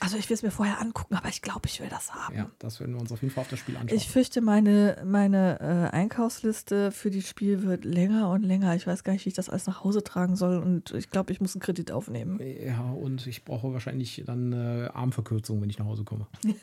Also 0.00 0.16
ich 0.16 0.28
will 0.30 0.34
es 0.34 0.42
mir 0.42 0.50
vorher 0.50 0.80
angucken, 0.80 1.14
aber 1.16 1.28
ich 1.28 1.42
glaube, 1.42 1.62
ich 1.66 1.80
will 1.80 1.88
das 1.88 2.14
haben. 2.14 2.36
ja, 2.36 2.50
das 2.58 2.80
werden 2.80 2.94
wir 2.94 3.00
uns 3.00 3.10
auf 3.12 3.20
jeden 3.22 3.32
Fall 3.34 3.42
auf 3.42 3.48
das 3.48 3.58
Spiel 3.58 3.76
anschauen. 3.76 3.96
Ich 3.96 4.08
fürchte, 4.08 4.40
meine, 4.40 4.96
meine 5.04 5.58
äh, 5.60 5.94
Einkaufsliste 5.96 6.92
für 6.92 7.10
die 7.10 7.22
Spiel 7.22 7.62
wird 7.62 7.84
länger 7.84 8.30
und 8.30 8.42
länger. 8.42 8.74
Ich 8.76 8.86
weiß 8.86 9.04
gar 9.04 9.12
nicht, 9.12 9.24
wie 9.24 9.28
ich 9.30 9.34
das 9.34 9.48
alles 9.48 9.66
nach 9.66 9.84
Hause 9.84 10.02
tragen 10.04 10.36
soll 10.36 10.58
und 10.58 10.92
ich 10.92 11.10
glaube, 11.10 11.32
ich 11.32 11.40
muss 11.40 11.54
einen 11.54 11.62
Kredit 11.62 11.90
aufnehmen. 11.90 12.40
ja, 12.40 12.80
und 12.80 13.26
ich 13.26 13.44
brauche 13.44 13.72
wahrscheinlich 13.72 14.22
dann 14.26 14.52
äh, 14.52 14.88
Armverkürzung, 14.92 15.60
wenn 15.60 15.70
ich 15.70 15.78
nach 15.78 15.86
Hause 15.86 16.04
komme. 16.04 16.26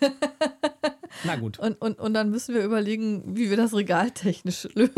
Na 1.24 1.36
gut, 1.38 1.60
Und, 1.60 1.82
und, 1.82 1.98
und 2.00 2.13
dann 2.13 2.30
müssen 2.30 2.54
wir 2.54 2.63
überlegen, 2.63 3.36
wie 3.38 3.50
wir 3.50 3.58
das 3.58 3.74
regaltechnisch 3.74 4.67
lösen. 4.76 4.93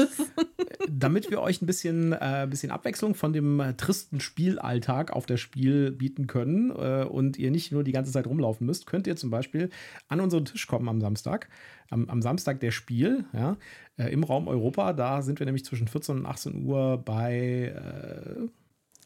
Damit 0.90 1.30
wir 1.30 1.42
euch 1.42 1.62
ein 1.62 1.66
bisschen, 1.66 2.14
äh, 2.14 2.48
bisschen 2.50 2.72
Abwechslung 2.72 3.16
von 3.16 3.34
dem 3.34 3.60
äh, 3.60 3.74
tristen 3.76 4.20
Spielalltag 4.20 5.12
auf 5.12 5.26
das 5.26 5.40
Spiel 5.40 5.92
bieten 5.92 6.28
können 6.28 6.72
äh, 6.72 7.06
und 7.06 7.38
ihr 7.38 7.52
nicht 7.52 7.72
nur 7.72 7.84
die 7.84 7.92
ganze 7.92 8.12
Zeit 8.12 8.28
rumlaufen 8.28 8.66
müsst, 8.66 8.88
könnt 8.88 9.08
ihr 9.08 9.16
zum 9.16 9.30
Beispiel 9.30 9.70
an 10.08 10.22
unseren 10.22 10.46
Tisch 10.46 10.68
kommen 10.68 10.90
am 10.90 11.02
Samstag. 11.02 11.50
Am, 11.90 12.10
am 12.10 12.22
Samstag 12.22 12.60
der 12.60 12.72
Spiel, 12.72 13.26
ja, 13.34 13.58
äh, 13.98 14.12
im 14.12 14.24
Raum 14.24 14.48
Europa. 14.48 14.94
Da 14.94 15.22
sind 15.22 15.40
wir 15.40 15.46
nämlich 15.46 15.66
zwischen 15.66 15.88
14 15.88 16.20
und 16.20 16.26
18 16.26 16.66
Uhr 16.66 16.98
bei 16.98 17.74
äh, 17.76 18.48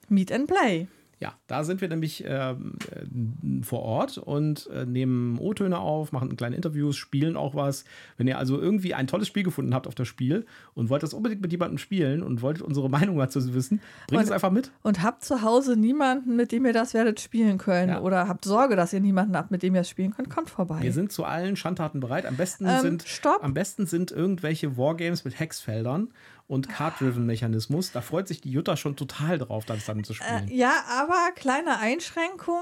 Meet 0.10 0.32
and 0.32 0.48
Play. 0.48 0.88
Ja, 1.22 1.36
da 1.46 1.64
sind 1.64 1.82
wir 1.82 1.88
nämlich 1.88 2.24
ähm, 2.28 2.74
äh, 2.90 3.64
vor 3.64 3.84
Ort 3.84 4.18
und 4.18 4.68
äh, 4.74 4.88
nehmen 4.88 5.38
O-Töne 5.38 5.78
auf, 5.78 6.12
machen 6.12 6.36
kleine 6.36 6.56
Interviews, 6.56 6.98
spielen 6.98 7.38
auch 7.38 7.54
was. 7.54 7.86
Wenn 8.18 8.28
ihr 8.28 8.40
also 8.40 8.60
irgendwie 8.60 8.96
ein 8.96 9.06
tolles 9.06 9.28
Spiel 9.28 9.44
gefunden 9.44 9.76
habt 9.76 9.86
auf 9.86 9.94
das 9.94 10.08
Spiel 10.08 10.48
und 10.74 10.90
wollt 10.90 11.04
das 11.04 11.14
unbedingt 11.14 11.44
mit 11.44 11.52
jemandem 11.52 11.78
spielen 11.78 12.24
und 12.24 12.42
wolltet 12.42 12.64
unsere 12.64 12.90
Meinung 12.90 13.18
dazu 13.20 13.54
wissen, 13.54 13.82
bringt 14.08 14.22
Und- 14.22 14.26
es 14.26 14.32
einfach 14.32 14.50
mit. 14.50 14.72
Und 14.82 15.04
habt 15.04 15.24
zu 15.24 15.44
Hause 15.44 15.78
niemanden, 15.78 16.36
mit 16.36 16.52
dem 16.52 16.66
ihr 16.66 16.74
das 16.74 16.96
werdet 16.96 17.20
spielen 17.20 17.60
können. 17.60 17.90
Ja. 17.90 18.02
Oder 18.02 18.28
habt 18.28 18.44
Sorge, 18.44 18.76
dass 18.76 18.92
ihr 18.92 19.00
niemanden 19.00 19.38
habt, 19.38 19.52
mit 19.52 19.62
dem 19.62 19.76
ihr 19.76 19.82
es 19.82 19.90
spielen 19.90 20.16
könnt. 20.16 20.32
Kommt 20.32 20.50
vorbei. 20.50 20.80
Wir 20.82 20.92
sind 20.92 21.12
zu 21.12 21.24
allen 21.24 21.56
Schandtaten 21.56 22.00
bereit. 22.00 22.26
Am 22.26 22.36
besten, 22.36 22.66
Ähm, 22.68 22.82
sind, 22.82 23.04
stopp. 23.04 23.44
am 23.44 23.54
besten 23.54 23.86
sind 23.86 24.10
irgendwelche 24.12 24.76
Wargames 24.76 25.24
mit 25.24 25.40
Hexfeldern 25.40 26.10
und 26.52 26.68
Card-Driven-Mechanismus. 26.68 27.94
Da 27.94 28.02
freut 28.02 28.28
sich 28.28 28.42
die 28.42 28.52
Jutta 28.52 28.76
schon 28.76 28.98
total 28.98 29.38
drauf, 29.38 29.64
das 29.64 29.86
dann 29.86 30.04
zu 30.04 30.14
spielen. 30.14 30.50
Äh, 30.50 30.54
ja, 30.54 30.84
aber 30.90 31.32
kleine 31.34 31.80
Einschränkung. 31.80 32.60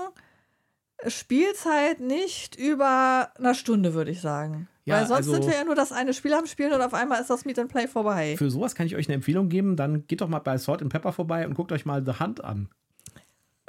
Spielzeit 1.08 1.99
nicht 1.99 2.56
über 2.56 3.32
einer 3.39 3.56
Stunde, 3.56 3.95
würde 3.95 4.12
ich 4.12 4.21
sagen. 4.21 4.67
Ja, 4.86 4.97
Weil 4.97 5.08
sonst 5.08 5.17
also- 5.28 5.34
sind 5.34 5.47
wir 5.47 5.56
ja 5.56 5.63
nur 5.63 5.73
das 5.73 5.91
eine 5.91 6.13
Spiel 6.13 6.34
am 6.34 6.45
Spielen 6.45 6.71
und 6.71 6.82
auf 6.82 6.93
einmal 6.93 7.19
ist 7.19 7.32
das 7.32 7.45
Meet 7.45 7.58
and 7.58 7.71
Play 7.71 7.88
vorbei. 7.88 8.36
Für 8.38 8.52
sowas 8.52 8.75
kann 8.75 8.86
ich 8.86 8.95
euch 8.95 9.08
eine 9.08 9.15
Empfehlung 9.15 9.49
geben. 9.49 9.75
Dann 9.75 10.06
geht 10.06 10.21
doch 10.21 10.28
mal 10.28 10.39
bei 10.39 10.58
Salt 10.60 10.84
and 10.84 10.91
Pepper 10.91 11.12
vorbei 11.12 11.47
und 11.47 11.56
guckt 11.56 11.71
euch 11.71 11.86
mal 11.86 12.06
The 12.06 12.23
Hunt 12.23 12.43
an. 12.43 12.69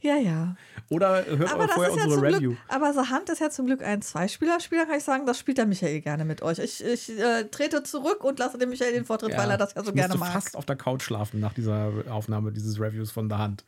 Ja, 0.00 0.16
ja. 0.16 0.56
Oder 0.90 1.24
hört 1.26 1.52
Aber 1.52 1.68
vorher 1.68 1.94
ja 1.94 2.02
unsere 2.04 2.14
zum 2.14 2.24
Review. 2.24 2.50
Glück, 2.50 2.58
aber 2.68 2.92
The 2.94 3.10
Hand 3.10 3.28
ist 3.28 3.40
ja 3.40 3.50
zum 3.50 3.66
Glück 3.66 3.82
ein 3.82 4.00
Zweispieler-Spiel, 4.00 4.78
da 4.78 4.84
kann 4.86 4.96
ich 4.96 5.04
sagen, 5.04 5.26
das 5.26 5.38
spielt 5.38 5.58
der 5.58 5.66
Michael 5.66 6.00
gerne 6.00 6.24
mit 6.24 6.40
euch. 6.42 6.58
Ich, 6.58 6.82
ich 6.82 7.10
äh, 7.18 7.44
trete 7.44 7.82
zurück 7.82 8.24
und 8.24 8.38
lasse 8.38 8.56
dem 8.58 8.70
Michael 8.70 8.92
den 8.94 9.04
Vortritt, 9.04 9.36
weil 9.36 9.50
er 9.50 9.58
das 9.58 9.74
ja 9.74 9.82
so 9.82 9.90
ich 9.90 9.96
gerne 9.96 10.16
mag. 10.16 10.32
fast 10.32 10.56
auf 10.56 10.64
der 10.64 10.76
Couch 10.76 11.02
schlafen 11.02 11.40
nach 11.40 11.52
dieser 11.52 11.92
Aufnahme 12.08 12.52
dieses 12.52 12.80
Reviews 12.80 13.10
von 13.10 13.28
der 13.28 13.38
Hand. 13.38 13.64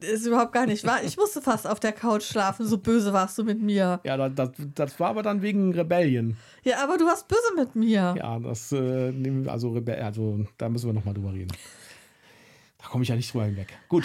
Ist 0.00 0.26
überhaupt 0.26 0.52
gar 0.52 0.66
nicht 0.66 0.86
wahr. 0.86 1.02
Ich 1.04 1.16
musste 1.18 1.42
fast 1.42 1.66
auf 1.66 1.80
der 1.80 1.92
Couch 1.92 2.22
schlafen, 2.24 2.66
so 2.66 2.78
böse 2.78 3.12
warst 3.12 3.36
du 3.36 3.44
mit 3.44 3.60
mir. 3.60 4.00
Ja, 4.04 4.16
das, 4.16 4.32
das, 4.34 4.50
das 4.74 5.00
war 5.00 5.10
aber 5.10 5.22
dann 5.22 5.42
wegen 5.42 5.74
Rebellion. 5.74 6.36
Ja, 6.64 6.82
aber 6.82 6.96
du 6.96 7.04
warst 7.06 7.28
böse 7.28 7.40
mit 7.56 7.74
mir. 7.76 8.14
Ja, 8.16 8.38
das, 8.38 8.72
äh, 8.72 9.10
nehmen 9.12 9.44
wir- 9.44 9.52
also, 9.52 9.74
also 10.00 10.46
da 10.56 10.68
müssen 10.68 10.86
wir 10.86 10.92
nochmal 10.94 11.14
drüber 11.14 11.32
reden. 11.34 11.52
Da 12.78 12.88
komme 12.88 13.02
ich 13.04 13.08
ja 13.10 13.16
nicht 13.16 13.32
drüber 13.32 13.44
hinweg. 13.44 13.68
Gut, 13.88 14.04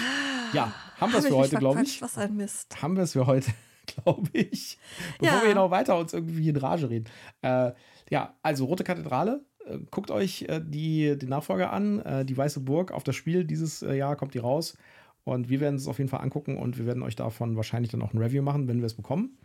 ja, 0.53 0.73
haben 0.99 1.11
wir 1.11 1.19
es 1.19 1.27
für 1.27 1.35
heute, 1.35 1.57
glaube 1.57 1.81
ich. 1.81 2.01
Was 2.01 2.17
ein 2.17 2.35
Mist. 2.35 2.81
Haben 2.81 2.95
wir 2.95 3.03
es 3.03 3.13
für 3.13 3.25
heute, 3.27 3.51
glaube 4.03 4.29
ich. 4.33 4.77
Bevor 5.19 5.35
Ja. 5.35 5.41
wir 5.41 5.47
hier 5.47 5.55
noch 5.55 5.71
weiter 5.71 5.97
uns 5.97 6.13
irgendwie 6.13 6.49
in 6.49 6.57
Rage 6.57 6.89
reden. 6.89 7.05
Äh, 7.41 7.71
ja, 8.09 8.35
also 8.41 8.65
Rote 8.65 8.83
Kathedrale. 8.83 9.45
Äh, 9.65 9.79
guckt 9.91 10.11
euch 10.11 10.43
äh, 10.43 10.61
die, 10.63 11.17
die 11.17 11.27
Nachfolger 11.27 11.71
an. 11.71 11.99
Äh, 11.99 12.25
die 12.25 12.37
Weiße 12.37 12.61
Burg 12.61 12.91
auf 12.91 13.03
das 13.03 13.15
Spiel. 13.15 13.43
Dieses 13.45 13.81
äh, 13.81 13.93
Jahr 13.95 14.15
kommt 14.15 14.33
die 14.33 14.39
raus. 14.39 14.77
Und 15.23 15.49
wir 15.49 15.59
werden 15.59 15.75
es 15.75 15.87
auf 15.87 15.97
jeden 15.97 16.09
Fall 16.09 16.21
angucken 16.21 16.57
und 16.57 16.77
wir 16.77 16.85
werden 16.85 17.03
euch 17.03 17.17
davon 17.17 17.57
wahrscheinlich 17.57 17.91
dann 17.91 18.01
auch 18.01 18.13
ein 18.13 18.17
Review 18.17 18.41
machen, 18.41 18.69
wenn 18.69 18.79
wir 18.79 18.85
es 18.85 18.93
bekommen. 18.93 19.37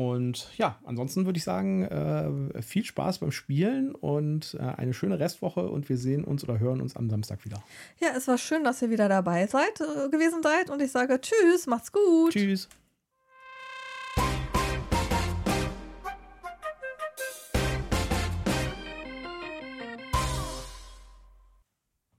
Und 0.00 0.48
ja, 0.56 0.78
ansonsten 0.84 1.26
würde 1.26 1.36
ich 1.36 1.44
sagen, 1.44 1.82
äh, 1.82 2.62
viel 2.62 2.86
Spaß 2.86 3.18
beim 3.18 3.32
Spielen 3.32 3.94
und 3.94 4.56
äh, 4.58 4.62
eine 4.62 4.94
schöne 4.94 5.20
Restwoche 5.20 5.68
und 5.68 5.90
wir 5.90 5.98
sehen 5.98 6.24
uns 6.24 6.42
oder 6.42 6.58
hören 6.58 6.80
uns 6.80 6.96
am 6.96 7.10
Samstag 7.10 7.44
wieder. 7.44 7.62
Ja, 8.00 8.08
es 8.16 8.26
war 8.26 8.38
schön, 8.38 8.64
dass 8.64 8.80
ihr 8.80 8.88
wieder 8.88 9.10
dabei 9.10 9.46
seid, 9.46 9.78
äh, 9.78 10.08
gewesen 10.08 10.42
seid 10.42 10.70
und 10.70 10.80
ich 10.80 10.90
sage 10.90 11.20
Tschüss, 11.20 11.66
macht's 11.66 11.92
gut. 11.92 12.32
Tschüss. 12.32 12.66